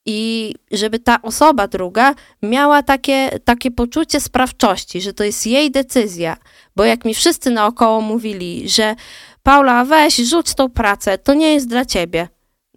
I 0.05 0.53
żeby 0.71 0.99
ta 0.99 1.21
osoba 1.21 1.67
druga 1.67 2.15
miała 2.41 2.83
takie, 2.83 3.39
takie 3.45 3.71
poczucie 3.71 4.19
sprawczości, 4.19 5.01
że 5.01 5.13
to 5.13 5.23
jest 5.23 5.47
jej 5.47 5.71
decyzja. 5.71 6.37
Bo 6.75 6.83
jak 6.83 7.05
mi 7.05 7.13
wszyscy 7.13 7.51
naokoło 7.51 8.01
mówili, 8.01 8.69
że 8.69 8.95
Paula, 9.43 9.85
weź, 9.85 10.15
rzuć 10.15 10.55
tą 10.55 10.69
pracę, 10.69 11.17
to 11.17 11.33
nie 11.33 11.53
jest 11.53 11.67
dla 11.67 11.85
ciebie. 11.85 12.27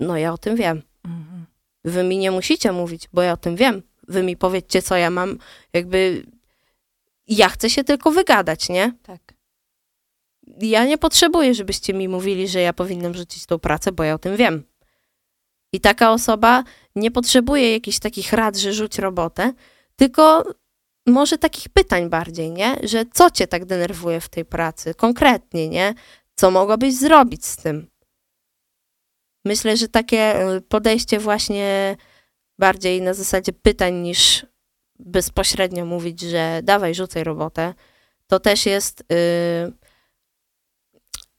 No 0.01 0.17
ja 0.17 0.33
o 0.33 0.39
tym 0.39 0.57
wiem. 0.57 0.83
Mhm. 1.05 1.47
Wy 1.85 2.05
mi 2.05 2.19
nie 2.19 2.31
musicie 2.31 2.73
mówić, 2.73 3.09
bo 3.13 3.23
ja 3.23 3.33
o 3.33 3.37
tym 3.37 3.57
wiem. 3.57 3.83
Wy 4.09 4.23
mi 4.23 4.37
powiedzcie, 4.37 4.83
co 4.83 4.97
ja 4.97 5.11
mam, 5.11 5.39
jakby. 5.73 6.27
Ja 7.29 7.49
chcę 7.49 7.71
się 7.71 7.85
tylko 7.85 8.11
wygadać, 8.11 8.69
nie? 8.69 8.93
Tak. 9.03 9.35
Ja 10.61 10.85
nie 10.85 10.99
potrzebuję, 10.99 11.55
żebyście 11.55 11.95
mi 11.95 12.09
mówili, 12.09 12.49
że 12.49 12.61
ja 12.61 12.73
powinnam 12.73 13.15
rzucić 13.15 13.47
tą 13.47 13.59
pracę, 13.59 13.93
bo 13.93 14.05
ja 14.05 14.15
o 14.15 14.19
tym 14.19 14.37
wiem. 14.37 14.63
I 15.73 15.81
taka 15.81 16.13
osoba 16.13 16.65
nie 16.97 17.11
potrzebuje 17.11 17.73
jakichś 17.73 17.99
takich 17.99 18.33
rad, 18.33 18.57
że 18.57 18.73
rzuć 18.73 18.99
robotę, 18.99 19.53
tylko 19.97 20.45
może 21.07 21.39
takich 21.39 21.69
pytań 21.69 22.09
bardziej, 22.09 22.51
nie? 22.51 22.77
Że 22.83 23.05
co 23.13 23.31
cię 23.31 23.47
tak 23.47 23.65
denerwuje 23.65 24.21
w 24.21 24.29
tej 24.29 24.45
pracy? 24.45 24.95
Konkretnie, 24.95 25.69
nie? 25.69 25.95
Co 26.37 26.51
mogłabyś 26.51 26.95
zrobić 26.95 27.47
z 27.47 27.57
tym? 27.57 27.87
Myślę, 29.45 29.77
że 29.77 29.89
takie 29.89 30.51
y, 30.57 30.61
podejście 30.61 31.19
właśnie 31.19 31.97
bardziej 32.59 33.03
na 33.03 33.15
zasadzie 33.15 33.53
pytań 33.53 33.95
niż 33.95 34.47
bezpośrednio 34.99 35.85
mówić, 35.85 36.21
że 36.21 36.61
dawaj, 36.63 36.95
rzucaj 36.95 37.25
robotę, 37.25 37.75
to 38.27 38.41
też 38.41 38.67
jest 38.67 39.05
yy, 39.11 39.73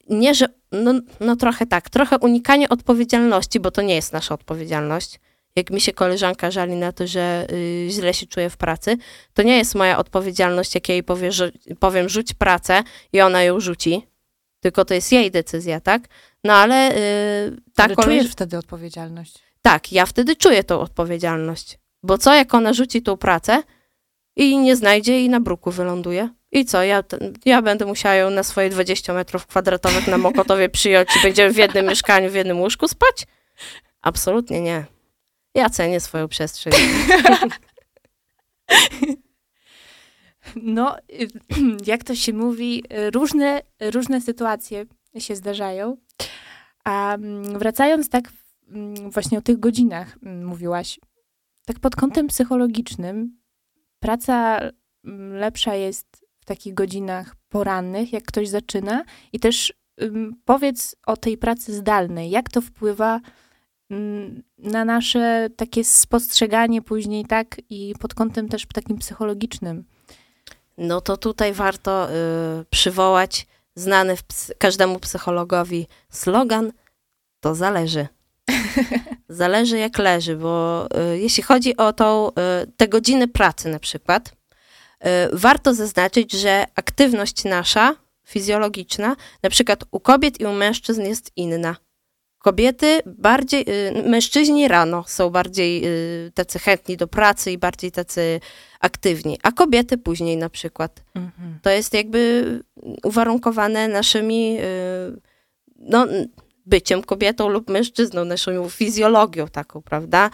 nie, 0.10 0.36
że 0.36 0.46
no, 0.72 0.94
no 1.20 1.36
trochę 1.36 1.66
tak, 1.66 1.90
trochę 1.90 2.18
unikanie 2.18 2.70
odpowiedzialności, 2.70 3.60
bo 3.60 3.72
to 3.72 3.82
nie 3.82 3.96
jest 3.96 4.14
nasza 4.14 4.34
odpowiedzialność. 4.34 5.20
Jak 5.56 5.70
mi 5.70 5.82
się 5.82 5.94
koleżanka 5.94 6.52
żali 6.52 6.76
na 6.76 6.92
to, 6.92 7.08
że 7.08 7.48
y, 7.52 7.88
źle 7.90 8.14
się 8.14 8.28
czuje 8.28 8.50
w 8.50 8.58
pracy, 8.58 8.98
to 9.34 9.44
nie 9.44 9.58
jest 9.58 9.76
moja 9.76 9.98
odpowiedzialność, 9.98 10.76
jak 10.76 10.90
ja 10.90 10.96
jej 10.96 11.04
powie, 11.04 11.32
że, 11.32 11.52
powiem 11.80 12.10
rzuć 12.10 12.34
pracę 12.34 12.84
i 13.14 13.22
ona 13.22 13.44
ją 13.44 13.60
rzuci. 13.60 14.08
Tylko 14.66 14.86
to 14.86 14.94
jest 14.94 15.12
jej 15.12 15.32
decyzja, 15.32 15.80
tak? 15.80 16.08
No 16.44 16.54
ale 16.54 16.94
yy, 17.52 17.62
ta 17.76 17.84
Ale 17.84 17.96
czujesz 17.96 18.32
wtedy 18.32 18.58
odpowiedzialność. 18.58 19.40
Tak, 19.62 19.92
ja 19.92 20.06
wtedy 20.06 20.36
czuję 20.36 20.64
tą 20.64 20.80
odpowiedzialność. 20.80 21.80
Bo 22.04 22.18
co, 22.18 22.34
jak 22.34 22.54
ona 22.54 22.74
rzuci 22.74 23.02
tą 23.02 23.18
pracę 23.18 23.64
i 24.36 24.58
nie 24.58 24.76
znajdzie 24.76 25.22
i 25.22 25.30
na 25.30 25.40
bruku 25.40 25.72
wyląduje? 25.72 26.30
I 26.52 26.66
co, 26.66 26.84
ja, 26.84 27.04
ja 27.46 27.62
będę 27.62 27.86
musiała 27.86 28.16
ją 28.16 28.30
na 28.30 28.44
swoje 28.44 28.70
20 28.70 29.14
metrów 29.14 29.48
kwadratowych 29.48 30.08
na 30.08 30.18
Mokotowie 30.18 30.70
przyjąć 30.70 31.10
i 31.16 31.22
będziemy 31.24 31.54
w 31.54 31.58
jednym 31.58 31.86
mieszkaniu, 31.86 32.30
w 32.30 32.36
jednym 32.36 32.60
łóżku 32.60 32.88
spać? 32.88 33.28
Absolutnie 34.02 34.62
nie. 34.62 34.86
Ja 35.56 35.70
cenię 35.70 36.00
swoją 36.00 36.28
przestrzeń. 36.28 36.74
No, 40.56 40.98
y, 40.98 41.28
jak 41.92 42.04
to 42.04 42.16
się 42.16 42.34
mówi, 42.34 42.84
różne, 43.14 43.62
różne 43.82 44.22
sytuacje 44.22 44.86
się 45.18 45.36
zdarzają. 45.36 45.98
A 46.84 47.16
mm, 47.16 47.60
wracając 47.60 48.10
tak 48.10 48.32
mm, 48.70 49.12
właśnie 49.12 49.38
o 49.38 49.42
tych 49.42 49.60
godzinach 49.60 50.18
mm, 50.24 50.46
mówiłaś, 50.46 51.00
tak 51.66 51.80
pod 51.80 51.96
kątem 51.96 52.28
psychologicznym, 52.28 53.38
praca 54.00 54.60
lepsza 55.32 55.76
jest 55.76 56.26
w 56.40 56.46
takich 56.46 56.74
godzinach 56.74 57.36
porannych, 57.50 58.14
jak 58.14 58.24
ktoś 58.24 58.50
zaczyna 58.50 59.04
i 59.34 59.40
też 59.40 59.74
powiedz 60.46 60.96
o 61.06 61.18
tej 61.18 61.38
pracy 61.38 61.74
zdalnej, 61.74 62.30
jak 62.30 62.50
to 62.50 62.62
wpływa 62.62 63.22
na 64.58 64.86
nasze 64.86 65.50
takie 65.56 65.84
spostrzeganie 65.84 66.82
później, 66.82 67.26
tak, 67.26 67.62
i 67.70 67.94
pod 68.00 68.14
kątem 68.14 68.50
też 68.50 68.66
takim 68.74 68.98
psychologicznym. 68.98 69.84
No 70.78 71.02
to 71.02 71.18
tutaj 71.18 71.54
warto 71.54 72.10
y, 72.12 72.66
przywołać 72.70 73.48
znany 73.76 74.16
każdemu 74.58 75.00
psychologowi 75.00 75.88
slogan 76.10 76.72
to 77.40 77.56
zależy. 77.56 78.08
zależy 79.30 79.78
jak 79.78 79.98
leży, 79.98 80.36
bo 80.36 80.88
y, 81.14 81.20
jeśli 81.20 81.44
chodzi 81.44 81.78
o 81.78 81.94
tą, 81.94 82.30
y, 82.30 82.34
te 82.78 82.88
godziny 82.88 83.28
pracy 83.28 83.70
na 83.70 83.80
przykład, 83.80 84.30
y, 84.30 85.10
warto 85.34 85.74
zaznaczyć, 85.74 86.32
że 86.32 86.66
aktywność 86.76 87.44
nasza, 87.44 87.96
fizjologiczna, 88.28 89.16
na 89.44 89.50
przykład 89.50 89.84
u 89.92 90.00
kobiet 90.00 90.40
i 90.40 90.46
u 90.46 90.54
mężczyzn 90.54 91.02
jest 91.02 91.32
inna. 91.36 91.76
Kobiety 92.46 93.00
bardziej, 93.06 93.66
y, 93.98 94.10
mężczyźni 94.10 94.68
rano 94.68 95.04
są 95.08 95.30
bardziej 95.30 95.86
y, 95.86 96.32
tacy 96.34 96.60
chętni 96.60 96.98
do 96.98 97.08
pracy 97.08 97.52
i 97.52 97.58
bardziej 97.58 97.92
tacy 97.92 98.40
aktywni, 98.80 99.40
a 99.44 99.52
kobiety 99.52 99.98
później 99.98 100.38
na 100.38 100.50
przykład. 100.50 101.04
To 101.62 101.70
jest 101.70 101.94
jakby 101.94 102.64
uwarunkowane 103.04 103.88
naszymi 103.88 104.58
y, 104.60 104.64
no, 105.76 106.08
byciem 106.66 107.04
kobietą 107.04 107.50
lub 107.50 107.70
mężczyzną, 107.70 108.26
naszą 108.26 108.70
fizjologią 108.70 109.48
taką, 109.48 109.82
prawda? 109.82 110.30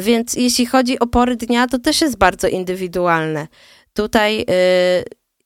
Więc 0.00 0.34
jeśli 0.34 0.66
chodzi 0.66 0.98
o 0.98 1.06
pory 1.06 1.36
dnia, 1.36 1.66
to 1.66 1.78
też 1.78 2.00
jest 2.00 2.18
bardzo 2.18 2.48
indywidualne. 2.48 3.48
Tutaj 3.92 4.40
y, 4.40 4.44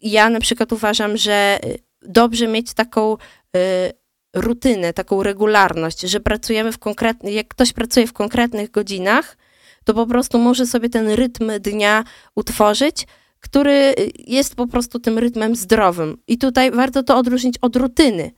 ja 0.01 0.31
na 0.31 0.41
przykład 0.41 0.73
uważam, 0.73 1.17
że 1.17 1.59
dobrze 2.03 2.49
mieć 2.49 2.75
taką 2.75 3.17
y, 3.57 4.02
rutynę, 4.35 4.92
taką 4.92 5.23
regularność, 5.23 6.01
że 6.01 6.21
pracujemy 6.21 6.73
w 6.73 6.79
konkretnych, 6.79 7.35
jak 7.35 7.49
ktoś 7.49 7.73
pracuje 7.73 8.07
w 8.07 8.12
konkretnych 8.12 8.71
godzinach, 8.71 9.37
to 9.85 9.95
po 9.95 10.07
prostu 10.07 10.38
może 10.38 10.66
sobie 10.66 10.88
ten 10.88 11.09
rytm 11.09 11.51
dnia 11.61 12.05
utworzyć, 12.35 13.07
który 13.40 13.95
jest 14.18 14.55
po 14.55 14.66
prostu 14.66 14.99
tym 14.99 15.18
rytmem 15.18 15.57
zdrowym. 15.57 16.18
I 16.27 16.38
tutaj 16.38 16.71
warto 16.71 17.03
to 17.03 17.16
odróżnić 17.16 17.59
od 17.61 17.77
rutyny, 17.77 18.31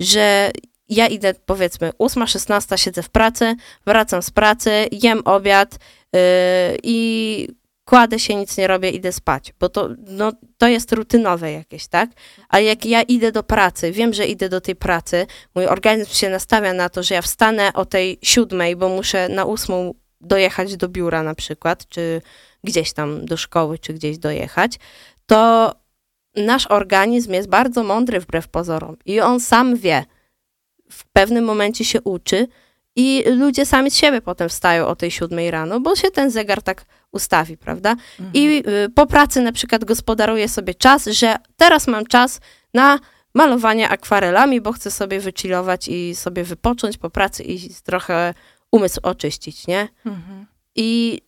że 0.00 0.50
ja 0.88 1.06
idę 1.06 1.34
powiedzmy 1.46 1.90
8-16, 1.90 2.76
siedzę 2.76 3.02
w 3.02 3.08
pracy, 3.08 3.54
wracam 3.86 4.22
z 4.22 4.30
pracy, 4.30 4.70
jem 4.92 5.22
obiad 5.24 5.78
yy, 6.12 6.20
i 6.82 7.48
kładę 7.90 8.18
się, 8.18 8.34
nic 8.34 8.56
nie 8.56 8.66
robię, 8.66 8.90
idę 8.90 9.12
spać, 9.12 9.54
bo 9.60 9.68
to, 9.68 9.88
no, 10.06 10.32
to 10.58 10.68
jest 10.68 10.92
rutynowe 10.92 11.52
jakieś, 11.52 11.86
tak? 11.86 12.10
A 12.48 12.60
jak 12.60 12.86
ja 12.86 13.02
idę 13.02 13.32
do 13.32 13.42
pracy, 13.42 13.92
wiem, 13.92 14.14
że 14.14 14.26
idę 14.26 14.48
do 14.48 14.60
tej 14.60 14.76
pracy, 14.76 15.26
mój 15.54 15.66
organizm 15.66 16.14
się 16.14 16.28
nastawia 16.28 16.72
na 16.72 16.88
to, 16.88 17.02
że 17.02 17.14
ja 17.14 17.22
wstanę 17.22 17.72
o 17.72 17.84
tej 17.84 18.18
siódmej, 18.22 18.76
bo 18.76 18.88
muszę 18.88 19.28
na 19.28 19.44
ósmą 19.44 19.94
dojechać 20.20 20.76
do 20.76 20.88
biura 20.88 21.22
na 21.22 21.34
przykład, 21.34 21.88
czy 21.88 22.22
gdzieś 22.64 22.92
tam 22.92 23.26
do 23.26 23.36
szkoły, 23.36 23.78
czy 23.78 23.92
gdzieś 23.94 24.18
dojechać, 24.18 24.78
to 25.26 25.72
nasz 26.36 26.66
organizm 26.66 27.32
jest 27.32 27.48
bardzo 27.48 27.82
mądry 27.82 28.20
wbrew 28.20 28.48
pozorom 28.48 28.96
i 29.04 29.20
on 29.20 29.40
sam 29.40 29.76
wie, 29.76 30.04
w 30.90 31.04
pewnym 31.12 31.44
momencie 31.44 31.84
się 31.84 32.00
uczy 32.00 32.46
i 32.96 33.24
ludzie 33.26 33.66
sami 33.66 33.90
z 33.90 33.96
siebie 33.96 34.20
potem 34.22 34.48
wstają 34.48 34.86
o 34.86 34.96
tej 34.96 35.10
siódmej 35.10 35.50
rano, 35.50 35.80
bo 35.80 35.96
się 35.96 36.10
ten 36.10 36.30
zegar 36.30 36.62
tak 36.62 36.84
ustawi, 37.12 37.56
prawda? 37.56 37.96
I 38.34 38.62
y, 38.86 38.88
po 38.94 39.06
pracy 39.06 39.40
na 39.40 39.52
przykład 39.52 39.84
gospodaruję 39.84 40.48
sobie 40.48 40.74
czas, 40.74 41.06
że 41.06 41.36
teraz 41.56 41.86
mam 41.86 42.06
czas 42.06 42.40
na 42.74 42.98
malowanie 43.34 43.88
akwarelami, 43.88 44.60
bo 44.60 44.72
chcę 44.72 44.90
sobie 44.90 45.20
wychillować 45.20 45.88
i 45.88 46.14
sobie 46.14 46.44
wypocząć 46.44 46.98
po 46.98 47.10
pracy 47.10 47.42
i 47.42 47.74
trochę 47.74 48.34
umysł 48.72 49.00
oczyścić, 49.02 49.66
nie? 49.66 49.88
Mhm. 50.06 50.46
I 50.76 51.20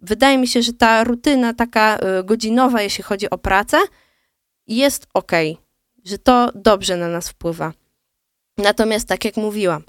wydaje 0.00 0.38
mi 0.38 0.48
się, 0.48 0.62
że 0.62 0.72
ta 0.72 1.04
rutyna 1.04 1.54
taka 1.54 1.98
y, 2.20 2.24
godzinowa, 2.24 2.82
jeśli 2.82 3.04
chodzi 3.04 3.30
o 3.30 3.38
pracę, 3.38 3.78
jest 4.66 5.06
ok, 5.14 5.32
że 6.04 6.18
to 6.18 6.50
dobrze 6.54 6.96
na 6.96 7.08
nas 7.08 7.28
wpływa. 7.28 7.72
Natomiast, 8.58 9.08
tak 9.08 9.24
jak 9.24 9.36
mówiłam, 9.36 9.82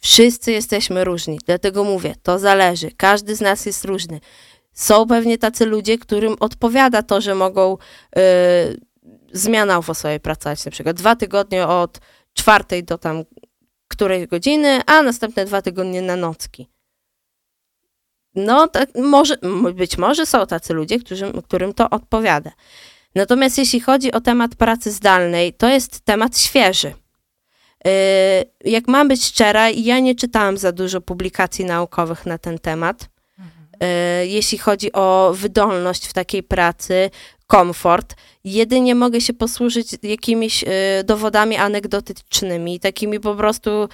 wszyscy 0.00 0.52
jesteśmy 0.52 1.04
różni, 1.04 1.38
dlatego 1.46 1.84
mówię, 1.84 2.14
to 2.22 2.38
zależy. 2.38 2.90
Każdy 2.96 3.36
z 3.36 3.40
nas 3.40 3.66
jest 3.66 3.84
różny. 3.84 4.20
Są 4.74 5.06
pewnie 5.06 5.38
tacy 5.38 5.66
ludzie, 5.66 5.98
którym 5.98 6.36
odpowiada 6.40 7.02
to, 7.02 7.20
że 7.20 7.34
mogą 7.34 7.76
y, 8.18 8.20
zmianowo 9.32 9.94
sobie 9.94 10.20
pracować, 10.20 10.64
na 10.64 10.70
przykład 10.70 10.96
dwa 10.96 11.16
tygodnie 11.16 11.66
od 11.66 12.00
czwartej 12.34 12.84
do 12.84 12.98
tam 12.98 13.24
której 13.88 14.28
godziny, 14.28 14.80
a 14.86 15.02
następne 15.02 15.44
dwa 15.44 15.62
tygodnie 15.62 16.02
na 16.02 16.16
nocki. 16.16 16.68
No, 18.34 18.68
tak, 18.68 18.88
może, 18.94 19.36
być 19.74 19.98
może 19.98 20.26
są 20.26 20.46
tacy 20.46 20.74
ludzie, 20.74 20.98
którym, 20.98 21.42
którym 21.42 21.74
to 21.74 21.90
odpowiada. 21.90 22.50
Natomiast 23.14 23.58
jeśli 23.58 23.80
chodzi 23.80 24.12
o 24.12 24.20
temat 24.20 24.54
pracy 24.54 24.90
zdalnej, 24.90 25.52
to 25.52 25.68
jest 25.68 26.00
temat 26.00 26.38
świeży. 26.38 26.94
Yy, 27.84 27.90
Jak 28.70 28.88
mam 28.88 29.08
być 29.08 29.24
szczera, 29.24 29.70
ja 29.70 29.98
nie 29.98 30.14
czytałam 30.14 30.58
za 30.58 30.72
dużo 30.72 31.00
publikacji 31.00 31.64
naukowych 31.64 32.26
na 32.26 32.38
ten 32.38 32.58
temat. 32.58 33.08
Yy, 34.20 34.26
Jeśli 34.26 34.58
chodzi 34.58 34.92
o 34.92 35.32
wydolność 35.36 36.06
w 36.06 36.12
takiej 36.12 36.42
pracy, 36.42 37.10
komfort, 37.46 38.14
jedynie 38.44 38.94
mogę 38.94 39.20
się 39.20 39.32
posłużyć 39.32 39.96
jakimiś 40.02 40.62
yy, 40.62 40.68
dowodami 41.04 41.56
anegdotycznymi, 41.56 42.80
takimi 42.80 43.20
po 43.20 43.34
prostu 43.34 43.88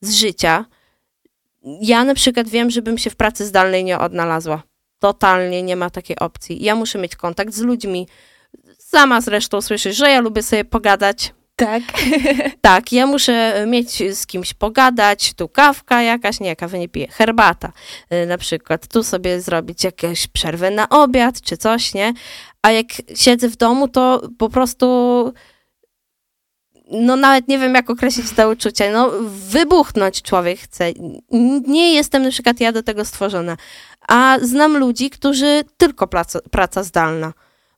z 0.00 0.14
życia. 0.14 0.64
Ja 1.80 2.04
na 2.04 2.14
przykład 2.14 2.48
wiem, 2.48 2.70
żebym 2.70 2.98
się 2.98 3.10
w 3.10 3.16
pracy 3.16 3.46
zdalnej 3.46 3.84
nie 3.84 3.98
odnalazła. 3.98 4.62
Totalnie 4.98 5.62
nie 5.62 5.76
ma 5.76 5.90
takiej 5.90 6.18
opcji. 6.18 6.64
Ja 6.64 6.74
muszę 6.74 6.98
mieć 6.98 7.16
kontakt 7.16 7.54
z 7.54 7.60
ludźmi. 7.60 8.08
Sama 8.78 9.20
zresztą 9.20 9.60
słyszysz, 9.60 9.96
że 9.96 10.10
ja 10.10 10.20
lubię 10.20 10.42
sobie 10.42 10.64
pogadać. 10.64 11.34
Tak. 11.56 11.82
Tak, 12.60 12.92
ja 12.92 13.06
muszę 13.06 13.64
mieć 13.66 14.16
z 14.16 14.26
kimś 14.26 14.54
pogadać, 14.54 15.34
tu 15.34 15.48
kawka 15.48 16.02
jakaś, 16.02 16.40
nie, 16.40 16.56
kawy 16.56 16.78
nie 16.78 16.88
piję, 16.88 17.08
herbata 17.08 17.72
y, 18.12 18.26
na 18.26 18.38
przykład, 18.38 18.86
tu 18.86 19.02
sobie 19.02 19.40
zrobić 19.40 19.84
jakąś 19.84 20.26
przerwę 20.26 20.70
na 20.70 20.88
obiad 20.88 21.40
czy 21.40 21.56
coś, 21.56 21.94
nie? 21.94 22.12
A 22.62 22.70
jak 22.70 22.86
siedzę 23.14 23.48
w 23.48 23.56
domu, 23.56 23.88
to 23.88 24.28
po 24.38 24.48
prostu 24.48 24.86
no 26.90 27.16
nawet 27.16 27.48
nie 27.48 27.58
wiem, 27.58 27.74
jak 27.74 27.90
określić 27.90 28.30
te 28.30 28.48
uczucia, 28.48 28.92
no 28.92 29.10
wybuchnąć 29.28 30.22
człowiek 30.22 30.60
chce. 30.60 30.92
Nie 31.66 31.94
jestem 31.94 32.22
na 32.22 32.30
przykład 32.30 32.60
ja 32.60 32.72
do 32.72 32.82
tego 32.82 33.04
stworzona, 33.04 33.56
a 34.08 34.38
znam 34.42 34.76
ludzi, 34.76 35.10
którzy 35.10 35.64
tylko 35.76 36.06
praca, 36.06 36.38
praca 36.50 36.82
zdalna, 36.82 37.32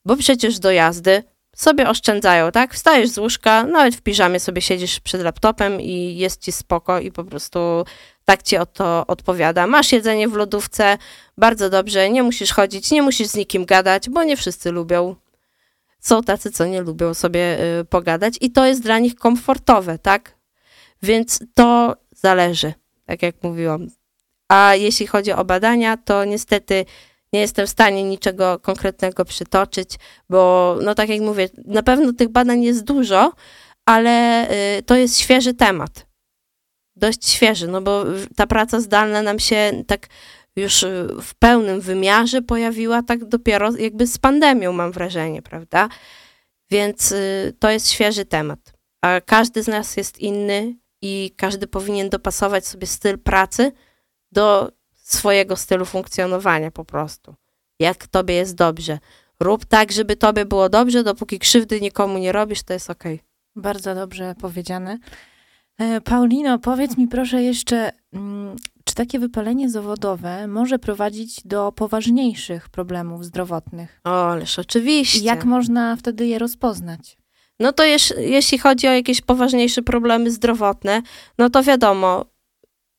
bo 0.04 0.16
przecież 0.16 0.58
do 0.58 0.70
jazdy 0.70 1.22
sobie 1.56 1.88
oszczędzają, 1.88 2.52
tak? 2.52 2.74
Wstajesz 2.74 3.08
z 3.08 3.18
łóżka, 3.18 3.64
nawet 3.64 3.96
w 3.96 4.02
piżamie 4.02 4.40
sobie 4.40 4.62
siedzisz 4.62 5.00
przed 5.00 5.22
laptopem 5.22 5.80
i 5.80 6.16
jest 6.16 6.42
ci 6.42 6.52
spoko 6.52 7.00
i 7.00 7.12
po 7.12 7.24
prostu 7.24 7.84
tak 8.24 8.42
ci 8.42 8.56
o 8.56 8.66
to 8.66 9.04
odpowiada. 9.06 9.66
Masz 9.66 9.92
jedzenie 9.92 10.28
w 10.28 10.34
lodówce, 10.34 10.98
bardzo 11.38 11.70
dobrze, 11.70 12.10
nie 12.10 12.22
musisz 12.22 12.52
chodzić, 12.52 12.90
nie 12.90 13.02
musisz 13.02 13.26
z 13.26 13.36
nikim 13.36 13.64
gadać, 13.64 14.10
bo 14.10 14.24
nie 14.24 14.36
wszyscy 14.36 14.72
lubią. 14.72 15.16
Są 16.00 16.22
tacy, 16.22 16.50
co 16.50 16.66
nie 16.66 16.82
lubią 16.82 17.14
sobie 17.14 17.58
y, 17.80 17.84
pogadać 17.84 18.34
i 18.40 18.50
to 18.50 18.66
jest 18.66 18.82
dla 18.82 18.98
nich 18.98 19.14
komfortowe, 19.14 19.98
tak? 19.98 20.34
Więc 21.02 21.40
to 21.54 21.96
zależy, 22.10 22.74
tak 23.06 23.22
jak 23.22 23.34
mówiłam. 23.42 23.88
A 24.48 24.74
jeśli 24.74 25.06
chodzi 25.06 25.32
o 25.32 25.44
badania, 25.44 25.96
to 25.96 26.24
niestety 26.24 26.84
nie 27.36 27.42
jestem 27.42 27.66
w 27.66 27.70
stanie 27.70 28.02
niczego 28.02 28.58
konkretnego 28.58 29.24
przytoczyć, 29.24 29.90
bo 30.30 30.76
no 30.82 30.94
tak 30.94 31.08
jak 31.08 31.20
mówię, 31.20 31.48
na 31.64 31.82
pewno 31.82 32.12
tych 32.12 32.28
badań 32.28 32.62
jest 32.62 32.84
dużo, 32.84 33.32
ale 33.86 34.46
y, 34.78 34.82
to 34.82 34.96
jest 34.96 35.18
świeży 35.18 35.54
temat. 35.54 36.06
Dość 36.96 37.28
świeży, 37.28 37.68
no 37.68 37.80
bo 37.80 38.04
ta 38.36 38.46
praca 38.46 38.80
zdalna 38.80 39.22
nam 39.22 39.38
się 39.38 39.82
tak 39.86 40.06
już 40.56 40.82
y, 40.82 41.08
w 41.22 41.34
pełnym 41.34 41.80
wymiarze 41.80 42.42
pojawiła 42.42 43.02
tak 43.02 43.24
dopiero 43.24 43.76
jakby 43.76 44.06
z 44.06 44.18
pandemią, 44.18 44.72
mam 44.72 44.92
wrażenie, 44.92 45.42
prawda? 45.42 45.88
Więc 46.70 47.12
y, 47.12 47.54
to 47.58 47.70
jest 47.70 47.90
świeży 47.90 48.24
temat. 48.24 48.72
A 49.02 49.20
każdy 49.20 49.62
z 49.62 49.68
nas 49.68 49.96
jest 49.96 50.18
inny 50.18 50.76
i 51.02 51.34
każdy 51.36 51.66
powinien 51.66 52.08
dopasować 52.08 52.66
sobie 52.66 52.86
styl 52.86 53.18
pracy 53.18 53.72
do 54.32 54.72
swojego 55.14 55.56
stylu 55.56 55.84
funkcjonowania 55.84 56.70
po 56.70 56.84
prostu. 56.84 57.34
Jak 57.80 58.06
tobie 58.06 58.34
jest 58.34 58.54
dobrze. 58.54 58.98
Rób 59.40 59.64
tak, 59.64 59.92
żeby 59.92 60.16
tobie 60.16 60.44
było 60.44 60.68
dobrze, 60.68 61.04
dopóki 61.04 61.38
krzywdy 61.38 61.80
nikomu 61.80 62.18
nie 62.18 62.32
robisz, 62.32 62.62
to 62.62 62.72
jest 62.72 62.90
okej. 62.90 63.14
Okay. 63.14 63.26
Bardzo 63.62 63.94
dobrze 63.94 64.34
powiedziane. 64.40 64.98
E, 65.78 66.00
Paulino, 66.00 66.58
powiedz 66.58 66.96
mi 66.96 67.08
proszę 67.08 67.42
jeszcze, 67.42 67.92
mm, 68.12 68.56
czy 68.84 68.94
takie 68.94 69.18
wypalenie 69.18 69.70
zawodowe 69.70 70.46
może 70.46 70.78
prowadzić 70.78 71.40
do 71.44 71.72
poważniejszych 71.72 72.68
problemów 72.68 73.24
zdrowotnych? 73.24 74.00
O, 74.04 74.30
ależ 74.30 74.58
oczywiście. 74.58 75.20
Jak 75.20 75.44
można 75.44 75.96
wtedy 75.96 76.26
je 76.26 76.38
rozpoznać? 76.38 77.16
No 77.60 77.72
to 77.72 77.84
jeż, 77.84 78.14
jeśli 78.18 78.58
chodzi 78.58 78.88
o 78.88 78.92
jakieś 78.92 79.20
poważniejsze 79.20 79.82
problemy 79.82 80.30
zdrowotne, 80.30 81.02
no 81.38 81.50
to 81.50 81.62
wiadomo, 81.62 82.24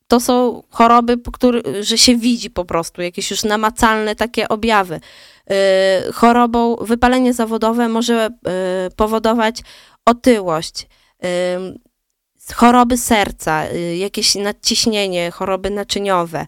to 0.08 0.20
są 0.20 0.62
choroby, 0.70 1.18
które, 1.32 1.60
że 1.80 1.98
się 1.98 2.16
widzi 2.16 2.50
po 2.50 2.64
prostu, 2.64 3.02
jakieś 3.02 3.30
już 3.30 3.44
namacalne 3.44 4.16
takie 4.16 4.48
objawy. 4.48 5.00
Yy, 5.50 5.56
chorobą, 6.12 6.76
wypalenie 6.76 7.34
zawodowe 7.34 7.88
może 7.88 8.28
yy, 8.44 8.50
powodować 8.96 9.62
otyłość, 10.04 10.86
yy, 11.22 11.28
choroby 12.54 12.96
serca, 12.96 13.66
y, 13.72 13.96
jakieś 13.96 14.34
nadciśnienie, 14.34 15.30
choroby 15.30 15.70
naczyniowe. 15.70 16.46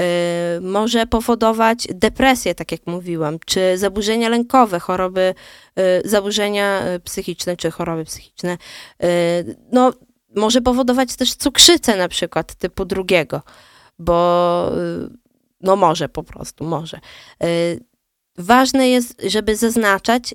Y, 0.00 0.60
może 0.60 1.06
powodować 1.06 1.88
depresję, 1.94 2.54
tak 2.54 2.72
jak 2.72 2.86
mówiłam, 2.86 3.38
czy 3.46 3.78
zaburzenia 3.78 4.28
lękowe, 4.28 4.80
choroby, 4.80 5.34
y, 5.78 6.08
zaburzenia 6.08 6.82
psychiczne, 7.04 7.56
czy 7.56 7.70
choroby 7.70 8.04
psychiczne. 8.04 8.58
No, 9.72 9.92
może 10.36 10.60
powodować 10.60 11.16
też 11.16 11.34
cukrzycę 11.34 11.96
na 11.96 12.08
przykład 12.08 12.54
typu 12.54 12.84
drugiego, 12.84 13.42
bo 13.98 14.70
no 15.60 15.76
może 15.76 16.08
po 16.08 16.22
prostu, 16.22 16.64
może. 16.64 17.00
Ważne 18.38 18.88
jest, 18.88 19.22
żeby 19.26 19.56
zaznaczać, 19.56 20.34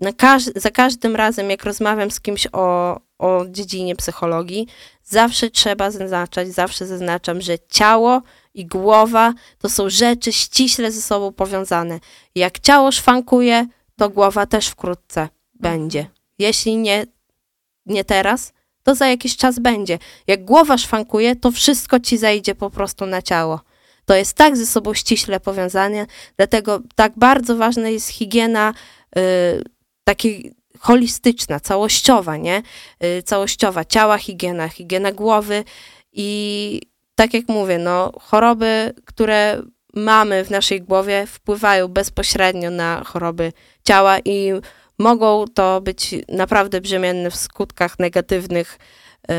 na 0.00 0.12
każ 0.12 0.44
za 0.56 0.70
każdym 0.70 1.16
razem, 1.16 1.50
jak 1.50 1.64
rozmawiam 1.64 2.10
z 2.10 2.20
kimś 2.20 2.46
o, 2.52 3.00
o 3.18 3.44
dziedzinie 3.48 3.96
psychologii, 3.96 4.66
zawsze 5.04 5.50
trzeba 5.50 5.90
zaznaczać, 5.90 6.48
zawsze 6.48 6.86
zaznaczam, 6.86 7.40
że 7.40 7.58
ciało 7.68 8.22
i 8.54 8.66
głowa 8.66 9.34
to 9.58 9.68
są 9.68 9.90
rzeczy 9.90 10.32
ściśle 10.32 10.92
ze 10.92 11.02
sobą 11.02 11.32
powiązane. 11.32 12.00
Jak 12.34 12.58
ciało 12.58 12.92
szwankuje, 12.92 13.66
to 13.96 14.10
głowa 14.10 14.46
też 14.46 14.68
wkrótce 14.68 15.28
będzie. 15.54 16.10
Jeśli 16.38 16.76
nie, 16.76 17.06
nie 17.86 18.04
teraz, 18.04 18.52
to 18.82 18.94
za 18.94 19.06
jakiś 19.08 19.36
czas 19.36 19.58
będzie. 19.58 19.98
Jak 20.26 20.44
głowa 20.44 20.78
szwankuje, 20.78 21.36
to 21.36 21.50
wszystko 21.50 22.00
ci 22.00 22.18
zajdzie 22.18 22.54
po 22.54 22.70
prostu 22.70 23.06
na 23.06 23.22
ciało. 23.22 23.60
To 24.04 24.14
jest 24.14 24.36
tak 24.36 24.56
ze 24.56 24.66
sobą 24.66 24.94
ściśle 24.94 25.40
powiązane, 25.40 26.06
dlatego 26.36 26.80
tak 26.94 27.12
bardzo 27.16 27.56
ważna 27.56 27.88
jest 27.88 28.08
higiena 28.08 28.74
y, 29.18 29.20
takiej 30.04 30.54
holistyczna, 30.78 31.60
całościowa, 31.60 32.36
nie? 32.36 32.62
Y, 33.04 33.22
całościowa 33.22 33.84
ciała, 33.84 34.18
higiena, 34.18 34.68
higiena 34.68 35.12
głowy 35.12 35.64
i 36.12 36.80
tak 37.14 37.34
jak 37.34 37.48
mówię, 37.48 37.78
no 37.78 38.12
choroby, 38.20 38.94
które 39.04 39.62
mamy 39.94 40.44
w 40.44 40.50
naszej 40.50 40.82
głowie 40.82 41.26
wpływają 41.26 41.88
bezpośrednio 41.88 42.70
na 42.70 43.02
choroby 43.04 43.52
ciała 43.84 44.18
i 44.24 44.52
mogą 45.00 45.44
to 45.54 45.80
być 45.80 46.14
naprawdę 46.28 46.80
brzemienne 46.80 47.30
w 47.30 47.36
skutkach 47.36 47.98
negatywnych. 47.98 48.78
Y, 49.30 49.34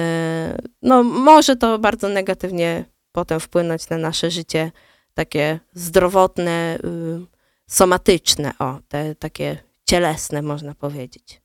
no, 0.81 1.03
może 1.03 1.55
to 1.55 1.79
bardzo 1.79 2.09
negatywnie 2.09 2.85
potem 3.11 3.39
wpłynąć 3.39 3.89
na 3.89 3.97
nasze 3.97 4.31
życie 4.31 4.71
takie 5.13 5.59
zdrowotne, 5.73 6.77
y, 6.85 7.25
somatyczne, 7.67 8.51
o, 8.59 8.79
te 8.87 9.15
takie 9.15 9.57
cielesne, 9.85 10.41
można 10.41 10.75
powiedzieć. 10.75 11.41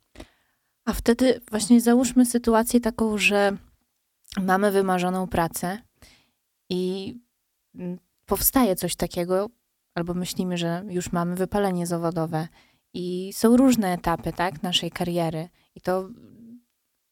A 0.84 0.92
wtedy 0.92 1.40
właśnie 1.50 1.80
załóżmy 1.80 2.26
sytuację 2.26 2.80
taką, 2.80 3.18
że 3.18 3.56
mamy 4.42 4.70
wymarzoną 4.70 5.26
pracę 5.26 5.78
i 6.70 7.14
mm, 7.74 7.98
powstaje 8.26 8.76
coś 8.76 8.96
takiego, 8.96 9.50
albo 9.94 10.14
myślimy, 10.14 10.56
że 10.58 10.84
już 10.88 11.12
mamy 11.12 11.36
wypalenie 11.36 11.86
zawodowe 11.86 12.48
i 12.96 13.32
są 13.32 13.56
różne 13.56 13.92
etapy, 13.92 14.32
tak, 14.32 14.62
naszej 14.62 14.90
kariery 14.90 15.48
i 15.74 15.80
to 15.80 16.08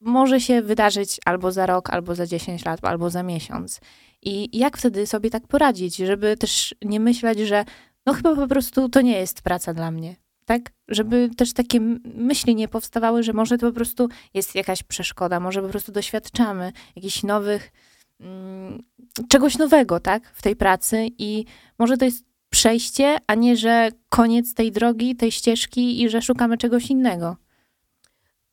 może 0.01 0.41
się 0.41 0.61
wydarzyć 0.61 1.19
albo 1.25 1.51
za 1.51 1.65
rok, 1.65 1.89
albo 1.89 2.15
za 2.15 2.27
10 2.27 2.65
lat, 2.65 2.79
albo 2.85 3.09
za 3.09 3.23
miesiąc. 3.23 3.79
I 4.21 4.57
jak 4.57 4.77
wtedy 4.77 5.07
sobie 5.07 5.29
tak 5.29 5.47
poradzić, 5.47 5.95
żeby 5.95 6.37
też 6.37 6.75
nie 6.81 6.99
myśleć, 6.99 7.39
że 7.39 7.65
no 8.05 8.13
chyba 8.13 8.35
po 8.35 8.47
prostu 8.47 8.89
to 8.89 9.01
nie 9.01 9.17
jest 9.17 9.41
praca 9.41 9.73
dla 9.73 9.91
mnie 9.91 10.15
tak? 10.45 10.71
Żeby 10.87 11.29
też 11.37 11.53
takie 11.53 11.79
myśli 12.03 12.55
nie 12.55 12.67
powstawały, 12.67 13.23
że 13.23 13.33
może 13.33 13.57
to 13.57 13.67
po 13.67 13.73
prostu 13.73 14.09
jest 14.33 14.55
jakaś 14.55 14.83
przeszkoda, 14.83 15.39
może 15.39 15.61
po 15.61 15.69
prostu 15.69 15.91
doświadczamy 15.91 16.71
jakichś 16.95 17.23
nowych, 17.23 17.71
mm, 18.19 18.83
czegoś 19.29 19.57
nowego, 19.57 19.99
tak? 19.99 20.29
W 20.33 20.41
tej 20.41 20.55
pracy 20.55 21.07
i 21.17 21.45
może 21.79 21.97
to 21.97 22.05
jest 22.05 22.25
przejście, 22.55 23.17
a 23.27 23.35
nie, 23.35 23.57
że 23.57 23.89
koniec 24.09 24.53
tej 24.53 24.71
drogi, 24.71 25.15
tej 25.15 25.31
ścieżki 25.31 26.01
i 26.01 26.09
że 26.09 26.21
szukamy 26.21 26.57
czegoś 26.57 26.89
innego. 26.89 27.35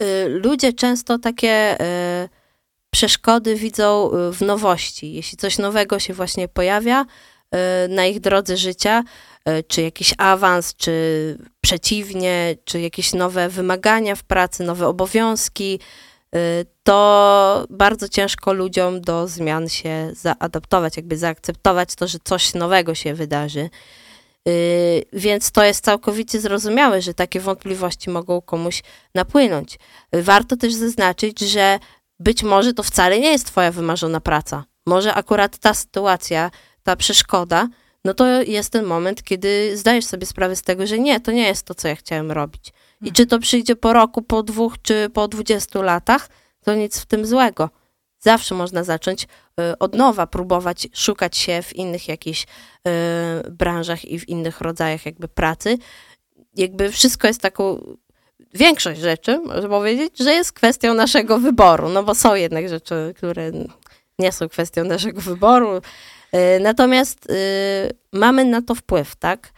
Y, 0.02 0.28
ludzie 0.28 0.72
często 0.72 1.18
takie 1.18 1.80
y, 2.24 2.28
przeszkody 2.90 3.54
widzą 3.54 4.10
y, 4.12 4.32
w 4.32 4.40
nowości. 4.40 5.12
Jeśli 5.12 5.38
coś 5.38 5.58
nowego 5.58 5.98
się 5.98 6.14
właśnie 6.14 6.48
pojawia 6.48 7.06
na 7.88 8.06
ich 8.06 8.20
drodze 8.20 8.56
życia, 8.56 9.04
czy 9.68 9.82
jakiś 9.82 10.14
awans, 10.18 10.74
czy 10.76 10.92
przeciwnie, 11.60 12.56
czy 12.64 12.80
jakieś 12.80 13.12
nowe 13.12 13.48
wymagania 13.48 14.14
w 14.16 14.24
pracy, 14.24 14.62
nowe 14.62 14.86
obowiązki, 14.88 15.80
to 16.82 17.66
bardzo 17.70 18.08
ciężko 18.08 18.52
ludziom 18.52 19.00
do 19.00 19.28
zmian 19.28 19.68
się 19.68 20.10
zaadaptować, 20.12 20.96
jakby 20.96 21.16
zaakceptować 21.16 21.94
to, 21.94 22.06
że 22.06 22.18
coś 22.24 22.54
nowego 22.54 22.94
się 22.94 23.14
wydarzy. 23.14 23.70
E, 24.48 24.50
więc 25.12 25.50
to 25.50 25.64
jest 25.64 25.84
całkowicie 25.84 26.40
zrozumiałe, 26.40 27.02
że 27.02 27.14
takie 27.14 27.40
wątpliwości 27.40 28.10
mogą 28.10 28.40
komuś 28.40 28.82
napłynąć. 29.14 29.78
Warto 30.12 30.56
też 30.56 30.74
zaznaczyć, 30.74 31.40
że 31.40 31.78
być 32.20 32.42
może 32.42 32.74
to 32.74 32.82
wcale 32.82 33.20
nie 33.20 33.32
jest 33.32 33.46
Twoja 33.46 33.72
wymarzona 33.72 34.20
praca. 34.20 34.64
Może 34.86 35.14
akurat 35.14 35.58
ta 35.58 35.74
sytuacja, 35.74 36.50
ta 36.82 36.96
przeszkoda 36.96 37.68
no 38.04 38.14
to 38.14 38.42
jest 38.42 38.72
ten 38.72 38.84
moment, 38.84 39.22
kiedy 39.22 39.76
zdajesz 39.76 40.04
sobie 40.04 40.26
sprawę 40.26 40.56
z 40.56 40.62
tego, 40.62 40.86
że 40.86 40.98
nie, 40.98 41.20
to 41.20 41.32
nie 41.32 41.46
jest 41.46 41.66
to, 41.66 41.74
co 41.74 41.88
ja 41.88 41.96
chciałem 41.96 42.32
robić. 42.32 42.72
I 43.02 43.12
czy 43.12 43.26
to 43.26 43.38
przyjdzie 43.38 43.76
po 43.76 43.92
roku, 43.92 44.22
po 44.22 44.42
dwóch, 44.42 44.74
czy 44.82 45.10
po 45.14 45.28
dwudziestu 45.28 45.82
latach, 45.82 46.28
to 46.64 46.74
nic 46.74 47.00
w 47.00 47.06
tym 47.06 47.26
złego. 47.26 47.70
Zawsze 48.18 48.54
można 48.54 48.84
zacząć 48.84 49.24
y, 49.24 49.78
od 49.78 49.94
nowa, 49.94 50.26
próbować 50.26 50.88
szukać 50.94 51.36
się 51.36 51.62
w 51.62 51.76
innych 51.76 52.08
jakichś 52.08 52.42
y, 52.44 53.50
branżach 53.50 54.04
i 54.04 54.18
w 54.18 54.28
innych 54.28 54.60
rodzajach 54.60 55.06
jakby 55.06 55.28
pracy. 55.28 55.78
Jakby 56.56 56.90
wszystko 56.90 57.28
jest 57.28 57.40
taką, 57.40 57.80
większość 58.54 59.00
rzeczy, 59.00 59.38
można 59.38 59.68
powiedzieć, 59.68 60.18
że 60.18 60.32
jest 60.32 60.52
kwestią 60.52 60.94
naszego 60.94 61.38
wyboru, 61.38 61.88
no 61.88 62.02
bo 62.02 62.14
są 62.14 62.34
jednak 62.34 62.68
rzeczy, 62.68 63.14
które 63.16 63.52
nie 64.18 64.32
są 64.32 64.48
kwestią 64.48 64.84
naszego 64.84 65.20
wyboru. 65.20 65.80
E, 66.32 66.60
natomiast 66.60 67.28
mamy 68.12 68.44
na 68.44 68.62
to 68.62 68.74
wpływ, 68.74 69.16
tak? 69.16 69.52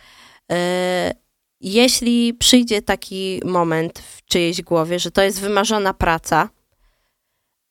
Jeśli 1.64 2.34
przyjdzie 2.34 2.82
taki 2.82 3.40
moment 3.44 3.98
w 3.98 4.24
czyjejś 4.24 4.62
głowie, 4.62 4.98
że 4.98 5.10
to 5.10 5.22
jest 5.22 5.40
wymarzona 5.40 5.94
praca, 5.94 6.48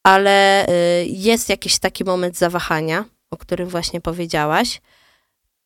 ale 0.03 0.67
jest 1.07 1.49
jakiś 1.49 1.79
taki 1.79 2.03
moment 2.03 2.37
zawahania, 2.37 3.05
o 3.31 3.37
którym 3.37 3.69
właśnie 3.69 4.01
powiedziałaś, 4.01 4.81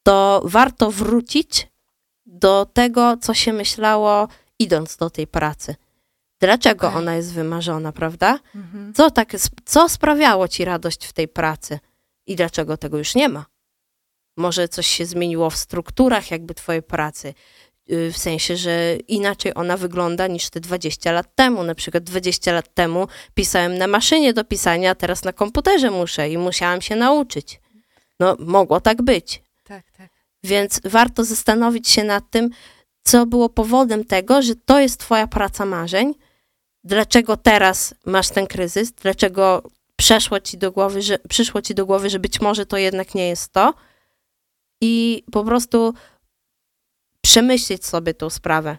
to 0.04 0.42
warto 0.46 0.92
wrócić 0.92 1.68
do 2.26 2.68
tego, 2.74 3.18
co 3.22 3.34
się 3.34 3.54
myślało, 3.54 4.28
idąc 4.60 4.98
do 4.98 5.10
tej 5.10 5.28
pracy. 5.28 5.76
Dlaczego 6.40 6.88
okay. 6.88 7.00
ona 7.00 7.16
jest 7.16 7.34
wymarzona, 7.34 7.92
prawda? 7.92 8.40
Mhm. 8.56 8.94
Co, 8.94 9.12
tak, 9.12 9.36
co 9.66 9.90
sprawiało 9.90 10.48
ci 10.48 10.66
radość 10.66 11.06
w 11.06 11.14
tej 11.14 11.28
pracy? 11.28 11.80
i 12.28 12.36
dlaczego 12.36 12.78
tego 12.78 12.98
już 12.98 13.16
nie 13.16 13.30
ma. 13.30 13.46
Może 14.38 14.68
coś 14.68 14.88
się 14.88 15.06
zmieniło 15.06 15.50
w 15.50 15.58
strukturach 15.58 16.32
jakby 16.32 16.54
twojej 16.54 16.84
pracy, 16.84 17.28
y, 17.28 17.34
w 17.90 18.18
sensie, 18.18 18.58
że 18.58 18.96
inaczej 19.08 19.52
ona 19.56 19.78
wygląda 19.78 20.28
niż 20.28 20.50
te 20.50 20.60
20 20.60 21.12
lat 21.12 21.36
temu. 21.36 21.64
Na 21.64 21.76
przykład 21.76 22.04
20 22.04 22.52
lat 22.52 22.74
temu 22.74 23.08
pisałem 23.34 23.78
na 23.78 23.88
maszynie 23.88 24.34
do 24.34 24.44
pisania, 24.44 24.92
a 24.92 24.96
teraz 24.96 25.24
na 25.24 25.34
komputerze 25.34 25.92
muszę 25.92 26.30
i 26.30 26.38
musiałam 26.38 26.82
się 26.82 26.96
nauczyć. 26.96 27.60
No, 28.20 28.36
mogło 28.40 28.82
tak 28.82 29.02
być. 29.02 29.44
Tak, 29.64 29.92
tak. 29.92 30.10
Więc 30.44 30.82
warto 30.84 31.24
zastanowić 31.24 31.90
się 31.90 32.04
nad 32.04 32.30
tym, 32.30 32.50
co 33.04 33.26
było 33.26 33.50
powodem 33.50 34.06
tego, 34.06 34.42
że 34.42 34.56
to 34.56 34.80
jest 34.80 35.00
Twoja 35.00 35.28
praca 35.28 35.66
marzeń, 35.66 36.14
dlaczego 36.84 37.38
teraz 37.38 37.96
masz 38.06 38.30
ten 38.30 38.48
kryzys, 38.48 38.92
dlaczego 38.92 39.64
przeszło 39.96 40.40
ci 40.40 40.58
do 40.58 40.72
głowy, 40.72 41.02
że, 41.02 41.20
przyszło 41.30 41.62
ci 41.62 41.76
do 41.76 41.86
głowy, 41.86 42.10
że 42.10 42.20
być 42.20 42.42
może 42.42 42.66
to 42.66 42.78
jednak 42.78 43.16
nie 43.16 43.28
jest 43.28 43.52
to. 43.54 43.74
I 44.82 45.24
po 45.32 45.44
prostu 45.44 45.94
przemyśleć 47.28 47.86
sobie 47.86 48.14
tą 48.14 48.30
sprawę. 48.30 48.78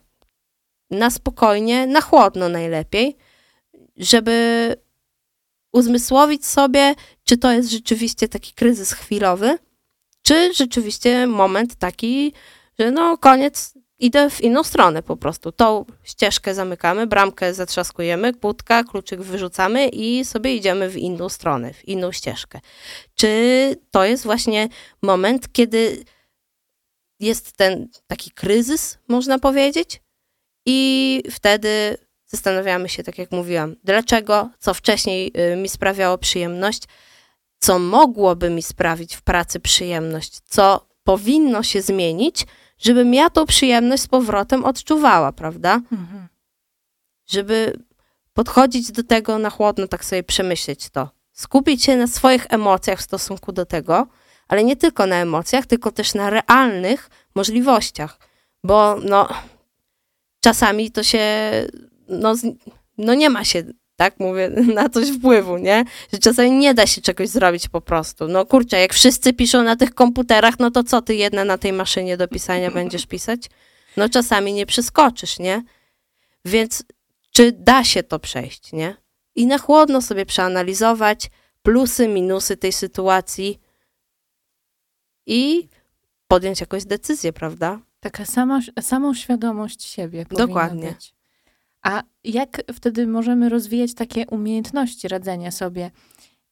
Na 0.90 1.10
spokojnie, 1.10 1.86
na 1.86 2.00
chłodno 2.00 2.48
najlepiej, 2.48 3.16
żeby 3.96 4.76
uzmysłowić 5.72 6.46
sobie, 6.46 6.94
czy 7.24 7.38
to 7.38 7.52
jest 7.52 7.70
rzeczywiście 7.70 8.28
taki 8.28 8.52
kryzys 8.52 8.92
chwilowy, 8.92 9.58
czy 10.22 10.54
rzeczywiście 10.54 11.26
moment 11.26 11.74
taki, 11.74 12.32
że 12.78 12.90
no 12.90 13.18
koniec, 13.18 13.74
idę 13.98 14.30
w 14.30 14.40
inną 14.40 14.62
stronę 14.62 15.02
po 15.02 15.16
prostu. 15.16 15.52
Tą 15.52 15.84
ścieżkę 16.04 16.54
zamykamy, 16.54 17.06
bramkę 17.06 17.54
zatrzaskujemy, 17.54 18.34
kłódka, 18.34 18.84
kluczyk 18.84 19.20
wyrzucamy 19.22 19.88
i 19.88 20.24
sobie 20.24 20.54
idziemy 20.56 20.90
w 20.90 20.96
inną 20.96 21.28
stronę, 21.28 21.72
w 21.72 21.88
inną 21.88 22.12
ścieżkę. 22.12 22.60
Czy 23.14 23.30
to 23.90 24.04
jest 24.04 24.24
właśnie 24.24 24.68
moment, 25.02 25.52
kiedy 25.52 26.04
jest 27.20 27.52
ten 27.52 27.88
taki 28.06 28.30
kryzys, 28.30 28.98
można 29.08 29.38
powiedzieć, 29.38 30.02
i 30.66 31.22
wtedy 31.30 31.98
zastanawiamy 32.26 32.88
się, 32.88 33.02
tak 33.02 33.18
jak 33.18 33.32
mówiłam, 33.32 33.76
dlaczego, 33.84 34.50
co 34.58 34.74
wcześniej 34.74 35.32
y, 35.52 35.56
mi 35.56 35.68
sprawiało 35.68 36.18
przyjemność, 36.18 36.82
co 37.58 37.78
mogłoby 37.78 38.50
mi 38.50 38.62
sprawić 38.62 39.14
w 39.16 39.22
pracy 39.22 39.60
przyjemność, 39.60 40.40
co 40.44 40.88
powinno 41.04 41.62
się 41.62 41.82
zmienić, 41.82 42.46
żebym 42.78 43.14
ja 43.14 43.30
tą 43.30 43.46
przyjemność 43.46 44.02
z 44.02 44.08
powrotem 44.08 44.64
odczuwała, 44.64 45.32
prawda? 45.32 45.74
Mhm. 45.74 46.28
Żeby 47.26 47.78
podchodzić 48.32 48.92
do 48.92 49.02
tego 49.02 49.38
na 49.38 49.50
chłodno, 49.50 49.88
tak 49.88 50.04
sobie 50.04 50.22
przemyśleć 50.22 50.90
to. 50.90 51.10
Skupić 51.32 51.84
się 51.84 51.96
na 51.96 52.06
swoich 52.06 52.46
emocjach 52.48 52.98
w 52.98 53.02
stosunku 53.02 53.52
do 53.52 53.66
tego, 53.66 54.06
ale 54.48 54.64
nie 54.64 54.76
tylko 54.76 55.06
na 55.06 55.16
emocjach, 55.16 55.66
tylko 55.66 55.92
też 55.92 56.14
na 56.14 56.30
realnych 56.30 57.10
możliwościach, 57.34 58.18
bo 58.64 58.96
no, 58.96 59.28
czasami 60.40 60.90
to 60.90 61.02
się, 61.02 61.26
no, 62.08 62.34
no 62.98 63.14
nie 63.14 63.30
ma 63.30 63.44
się, 63.44 63.62
tak 63.96 64.20
mówię, 64.20 64.50
na 64.74 64.88
coś 64.88 65.10
wpływu, 65.10 65.58
nie? 65.58 65.84
Że 66.12 66.18
czasami 66.18 66.50
nie 66.50 66.74
da 66.74 66.86
się 66.86 67.00
czegoś 67.00 67.28
zrobić 67.28 67.68
po 67.68 67.80
prostu. 67.80 68.28
No 68.28 68.46
kurczę, 68.46 68.80
jak 68.80 68.94
wszyscy 68.94 69.32
piszą 69.32 69.62
na 69.62 69.76
tych 69.76 69.94
komputerach, 69.94 70.58
no 70.58 70.70
to 70.70 70.84
co 70.84 71.02
ty 71.02 71.14
jedna 71.14 71.44
na 71.44 71.58
tej 71.58 71.72
maszynie 71.72 72.16
do 72.16 72.28
pisania 72.28 72.70
będziesz 72.70 73.06
pisać? 73.06 73.50
No 73.96 74.08
czasami 74.08 74.52
nie 74.52 74.66
przeskoczysz, 74.66 75.38
nie? 75.38 75.62
Więc 76.44 76.84
czy 77.32 77.52
da 77.52 77.84
się 77.84 78.02
to 78.02 78.18
przejść, 78.18 78.72
nie? 78.72 78.96
I 79.34 79.46
na 79.46 79.58
chłodno 79.58 80.02
sobie 80.02 80.26
przeanalizować 80.26 81.30
plusy, 81.62 82.08
minusy 82.08 82.56
tej 82.56 82.72
sytuacji 82.72 83.60
i 85.28 85.68
podjąć 86.28 86.60
jakąś 86.60 86.84
decyzję, 86.84 87.32
prawda? 87.32 87.80
Taka 88.00 88.24
sama, 88.24 88.60
samą 88.80 89.14
świadomość 89.14 89.82
siebie. 89.82 90.26
Dokładnie. 90.30 90.88
Być. 90.88 91.14
A 91.82 92.02
jak 92.24 92.62
wtedy 92.74 93.06
możemy 93.06 93.48
rozwijać 93.48 93.94
takie 93.94 94.26
umiejętności 94.26 95.08
radzenia 95.08 95.50
sobie 95.50 95.90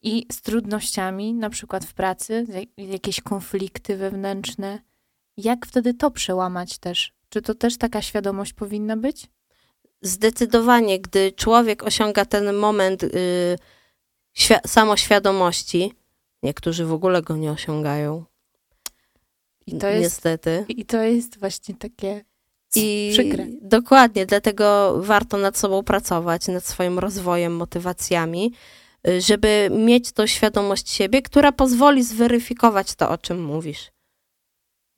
i 0.03 0.27
z 0.33 0.43
trudnościami, 0.43 1.35
na 1.35 1.51
przykład 1.51 1.85
w 1.85 1.95
pracy, 1.95 2.47
jak- 2.49 2.89
jakieś 2.91 3.21
konflikty 3.21 3.97
wewnętrzne? 3.97 4.79
Jak 5.37 5.67
wtedy 5.67 5.95
to 5.95 6.11
przełamać 6.11 6.79
też? 6.79 7.13
Czy 7.29 7.43
to 7.43 7.55
też 7.55 7.79
taka 7.79 8.03
świadomość 8.03 8.53
powinna 8.53 8.97
być? 8.97 9.27
Zdecydowanie, 10.03 11.01
gdy 11.01 11.33
człowiek 11.33 11.83
osiąga 11.83 12.25
ten 12.25 12.57
moment 12.57 13.03
y, 13.03 13.09
świ- 14.39 14.67
samoświadomości, 14.67 15.93
niektórzy 16.43 16.85
w 16.85 16.93
ogóle 16.93 17.23
go 17.23 17.37
nie 17.37 17.51
osiągają. 17.51 18.25
I 19.67 19.79
to 19.79 19.87
jest- 19.89 20.03
Niestety. 20.03 20.65
I 20.69 20.85
to 20.85 21.03
jest 21.03 21.39
właśnie 21.41 21.75
takie 21.75 22.25
I 22.77 23.09
przykre. 23.13 23.47
dokładnie, 23.63 24.27
dlatego 24.27 24.95
warto 25.03 25.37
nad 25.37 25.59
sobą 25.59 25.83
pracować, 25.83 26.49
nad 26.49 26.65
swoim 26.65 26.99
rozwojem, 26.99 27.57
motywacjami, 27.57 28.53
y, 29.09 29.21
żeby 29.21 29.69
mieć 29.73 30.13
tą 30.13 30.27
świadomość 30.27 30.91
siebie, 30.91 31.23
która 31.23 31.53
pozwoli 31.53 32.03
zweryfikować 32.05 32.95
to, 32.95 33.11
o 33.11 33.19
czym 33.19 33.45
mówisz. 33.45 33.91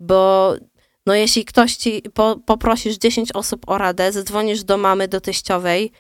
Bo 0.00 0.54
no, 1.06 1.14
jeśli 1.14 1.44
ktoś 1.44 1.76
ci 1.76 2.02
po, 2.14 2.36
poprosisz 2.46 2.96
10 2.98 3.32
osób 3.32 3.68
o 3.70 3.78
radę, 3.78 4.12
zadzwonisz 4.12 4.64
do 4.64 4.78
mamy, 4.78 5.08
do 5.08 5.20
teściowej, 5.20 5.92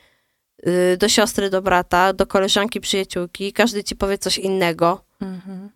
y, 0.66 0.96
do 0.96 1.08
siostry, 1.08 1.50
do 1.50 1.62
brata, 1.62 2.12
do 2.12 2.26
koleżanki, 2.26 2.80
przyjaciółki, 2.80 3.52
każdy 3.52 3.84
ci 3.84 3.96
powie 3.96 4.18
coś 4.18 4.38
innego, 4.38 5.04
Mhm. 5.20 5.70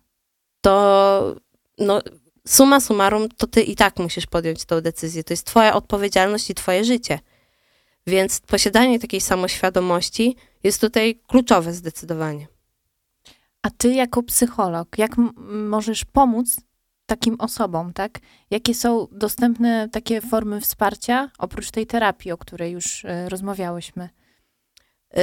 to 0.61 1.35
no, 1.79 2.01
suma 2.47 2.79
summarum, 2.79 3.29
to 3.37 3.47
ty 3.47 3.61
i 3.61 3.75
tak 3.75 3.99
musisz 3.99 4.25
podjąć 4.25 4.65
tą 4.65 4.81
decyzję. 4.81 5.23
To 5.23 5.33
jest 5.33 5.47
twoja 5.47 5.73
odpowiedzialność 5.73 6.49
i 6.49 6.55
twoje 6.55 6.83
życie. 6.83 7.19
Więc 8.07 8.39
posiadanie 8.39 8.99
takiej 8.99 9.21
samoświadomości 9.21 10.35
jest 10.63 10.81
tutaj 10.81 11.19
kluczowe 11.27 11.73
zdecydowanie. 11.73 12.47
A 13.61 13.69
ty 13.69 13.93
jako 13.93 14.23
psycholog, 14.23 14.97
jak 14.97 15.11
możesz 15.47 16.05
pomóc 16.05 16.57
takim 17.05 17.35
osobom, 17.39 17.93
tak? 17.93 18.19
Jakie 18.51 18.73
są 18.73 19.07
dostępne 19.11 19.89
takie 19.89 20.21
formy 20.21 20.61
wsparcia, 20.61 21.31
oprócz 21.37 21.71
tej 21.71 21.87
terapii, 21.87 22.31
o 22.31 22.37
której 22.37 22.71
już 22.71 23.05
e, 23.05 23.29
rozmawiałyśmy? 23.29 24.09
Y, 25.17 25.19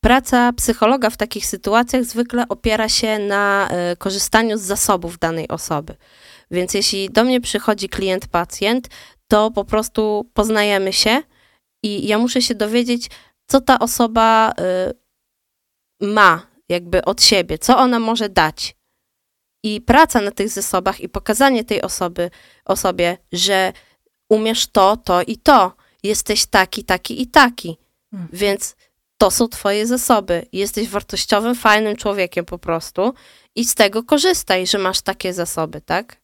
Praca 0.00 0.52
psychologa 0.52 1.10
w 1.10 1.16
takich 1.16 1.46
sytuacjach 1.46 2.04
zwykle 2.04 2.48
opiera 2.48 2.88
się 2.88 3.18
na 3.18 3.68
y, 3.92 3.96
korzystaniu 3.96 4.58
z 4.58 4.60
zasobów 4.60 5.18
danej 5.18 5.48
osoby. 5.48 5.96
Więc 6.50 6.74
jeśli 6.74 7.10
do 7.10 7.24
mnie 7.24 7.40
przychodzi 7.40 7.88
klient, 7.88 8.28
pacjent, 8.28 8.88
to 9.28 9.50
po 9.50 9.64
prostu 9.64 10.30
poznajemy 10.34 10.92
się 10.92 11.22
i 11.82 12.06
ja 12.06 12.18
muszę 12.18 12.42
się 12.42 12.54
dowiedzieć, 12.54 13.10
co 13.46 13.60
ta 13.60 13.78
osoba 13.78 14.52
y, 16.00 16.06
ma 16.06 16.46
jakby 16.68 17.04
od 17.04 17.22
siebie, 17.22 17.58
co 17.58 17.78
ona 17.78 17.98
może 17.98 18.28
dać. 18.28 18.76
I 19.62 19.80
praca 19.80 20.20
na 20.20 20.30
tych 20.30 20.48
zasobach 20.48 21.00
i 21.00 21.08
pokazanie 21.08 21.64
tej 21.64 21.82
osoby, 21.82 22.30
osobie, 22.64 23.18
że 23.32 23.72
umiesz 24.28 24.66
to, 24.66 24.96
to 24.96 25.22
i 25.22 25.36
to, 25.36 25.76
jesteś 26.02 26.46
taki, 26.46 26.84
taki 26.84 27.22
i 27.22 27.26
taki. 27.26 27.76
Mhm. 28.12 28.28
Więc 28.32 28.76
to 29.20 29.30
są 29.30 29.48
twoje 29.48 29.86
zasoby. 29.86 30.46
Jesteś 30.52 30.88
wartościowym, 30.88 31.54
fajnym 31.54 31.96
człowiekiem 31.96 32.44
po 32.44 32.58
prostu 32.58 33.14
i 33.54 33.64
z 33.64 33.74
tego 33.74 34.02
korzystaj, 34.02 34.66
że 34.66 34.78
masz 34.78 35.00
takie 35.00 35.32
zasoby, 35.32 35.80
tak? 35.80 36.16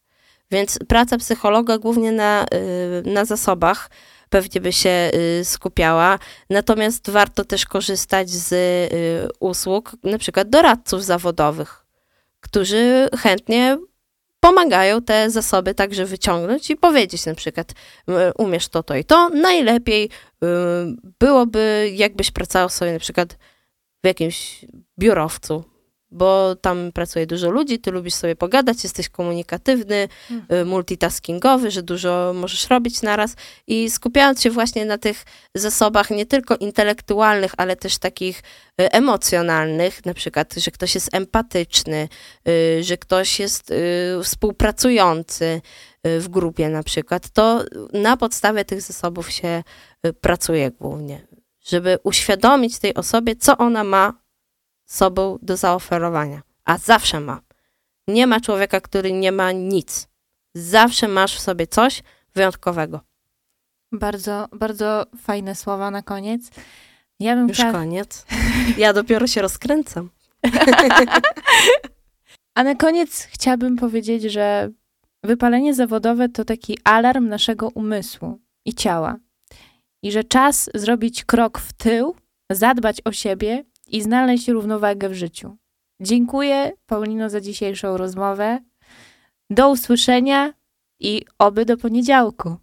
Więc 0.51 0.79
praca 0.87 1.17
psychologa 1.17 1.77
głównie 1.77 2.11
na, 2.11 2.45
y, 3.05 3.09
na 3.09 3.25
zasobach 3.25 3.89
pewnie 4.29 4.61
by 4.61 4.73
się 4.73 5.11
y, 5.39 5.45
skupiała. 5.45 6.19
Natomiast 6.49 7.09
warto 7.09 7.45
też 7.45 7.65
korzystać 7.65 8.29
z 8.29 8.53
y, 8.53 9.27
usług 9.39 9.91
na 10.03 10.17
przykład 10.17 10.49
doradców 10.49 11.03
zawodowych, 11.03 11.85
którzy 12.41 13.09
chętnie 13.17 13.77
pomagają 14.47 15.01
te 15.01 15.29
zasoby 15.29 15.73
także 15.73 16.05
wyciągnąć 16.05 16.69
i 16.69 16.75
powiedzieć 16.75 17.25
na 17.25 17.35
przykład 17.35 17.73
umiesz 18.37 18.67
to, 18.67 18.83
to 18.83 18.95
i 18.95 19.03
to. 19.03 19.29
Najlepiej 19.29 20.05
y, 20.05 20.47
byłoby 21.19 21.91
jakbyś 21.93 22.31
pracował 22.31 22.69
sobie 22.69 22.93
na 22.93 22.99
przykład 22.99 23.37
w 24.03 24.07
jakimś 24.07 24.65
biurowcu, 24.99 25.63
bo 26.11 26.55
tam 26.55 26.91
pracuje 26.91 27.27
dużo 27.27 27.49
ludzi, 27.49 27.79
ty 27.79 27.91
lubisz 27.91 28.13
sobie 28.13 28.35
pogadać, 28.35 28.83
jesteś 28.83 29.09
komunikatywny, 29.09 30.07
y, 30.61 30.65
multitaskingowy, 30.65 31.71
że 31.71 31.83
dużo 31.83 32.31
możesz 32.35 32.69
robić 32.69 33.01
naraz. 33.01 33.35
I 33.67 33.89
skupiając 33.89 34.41
się 34.41 34.49
właśnie 34.49 34.85
na 34.85 34.97
tych 34.97 35.25
zasobach 35.55 36.09
nie 36.09 36.25
tylko 36.25 36.55
intelektualnych, 36.55 37.53
ale 37.57 37.75
też 37.75 37.97
takich 37.97 38.39
y, 38.81 38.91
emocjonalnych, 38.91 40.05
na 40.05 40.13
przykład, 40.13 40.53
że 40.53 40.71
ktoś 40.71 40.95
jest 40.95 41.09
empatyczny, 41.13 42.09
y, 42.47 42.83
że 42.83 42.97
ktoś 42.97 43.39
jest 43.39 43.73
współpracujący 44.23 45.61
w 46.03 46.27
grupie 46.29 46.69
na 46.69 46.83
przykład, 46.83 47.29
to 47.29 47.63
na 47.93 48.17
podstawie 48.17 48.65
tych 48.65 48.81
zasobów 48.81 49.31
się 49.31 49.63
pracuje 50.21 50.71
głównie, 50.71 51.27
żeby 51.65 51.97
uświadomić 52.03 52.79
tej 52.79 52.93
osobie, 52.93 53.35
co 53.35 53.57
ona 53.57 53.83
ma 53.83 54.26
sobą 54.87 55.37
do 55.41 55.57
zaoferowania. 55.57 56.41
A 56.65 56.77
zawsze 56.77 57.19
ma. 57.19 57.41
Nie 58.07 58.27
ma 58.27 58.39
człowieka, 58.39 58.81
który 58.81 59.11
nie 59.11 59.31
ma 59.31 59.51
nic. 59.51 60.07
Zawsze 60.53 61.07
masz 61.07 61.35
w 61.35 61.39
sobie 61.39 61.67
coś 61.67 62.03
wyjątkowego. 62.35 63.01
Bardzo, 63.91 64.47
bardzo 64.51 65.05
fajne 65.21 65.55
słowa 65.55 65.91
na 65.91 66.01
koniec. 66.01 66.49
Ja 67.19 67.35
bym 67.35 67.47
Już 67.47 67.57
chciała... 67.57 67.71
koniec. 67.71 68.25
Ja 68.77 68.93
dopiero 68.93 69.27
się 69.27 69.41
rozkręcam. 69.41 70.09
A 72.55 72.63
na 72.63 72.75
koniec 72.75 73.27
chciałabym 73.31 73.75
powiedzieć, 73.75 74.23
że 74.23 74.69
wypalenie 75.23 75.73
zawodowe 75.73 76.29
to 76.29 76.45
taki 76.45 76.77
alarm 76.83 77.27
naszego 77.27 77.69
umysłu 77.69 78.39
i 78.65 78.73
ciała. 78.73 79.15
I 80.03 80.11
że 80.11 80.23
czas 80.23 80.69
zrobić 80.75 81.25
krok 81.25 81.59
w 81.59 81.73
tył, 81.73 82.15
zadbać 82.51 83.01
o 83.05 83.11
siebie 83.11 83.63
i 83.87 84.01
znaleźć 84.01 84.47
równowagę 84.47 85.09
w 85.09 85.13
życiu. 85.13 85.57
Dziękuję 86.01 86.71
Paulino 86.85 87.29
za 87.29 87.41
dzisiejszą 87.41 87.97
rozmowę. 87.97 88.59
Do 89.49 89.69
usłyszenia 89.69 90.53
i 90.99 91.25
oby 91.39 91.65
do 91.65 91.77
poniedziałku. 91.77 92.55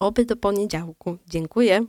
Oby 0.00 0.24
do 0.24 0.36
poniedziałku. 0.36 1.18
Dziękuję. 1.26 1.86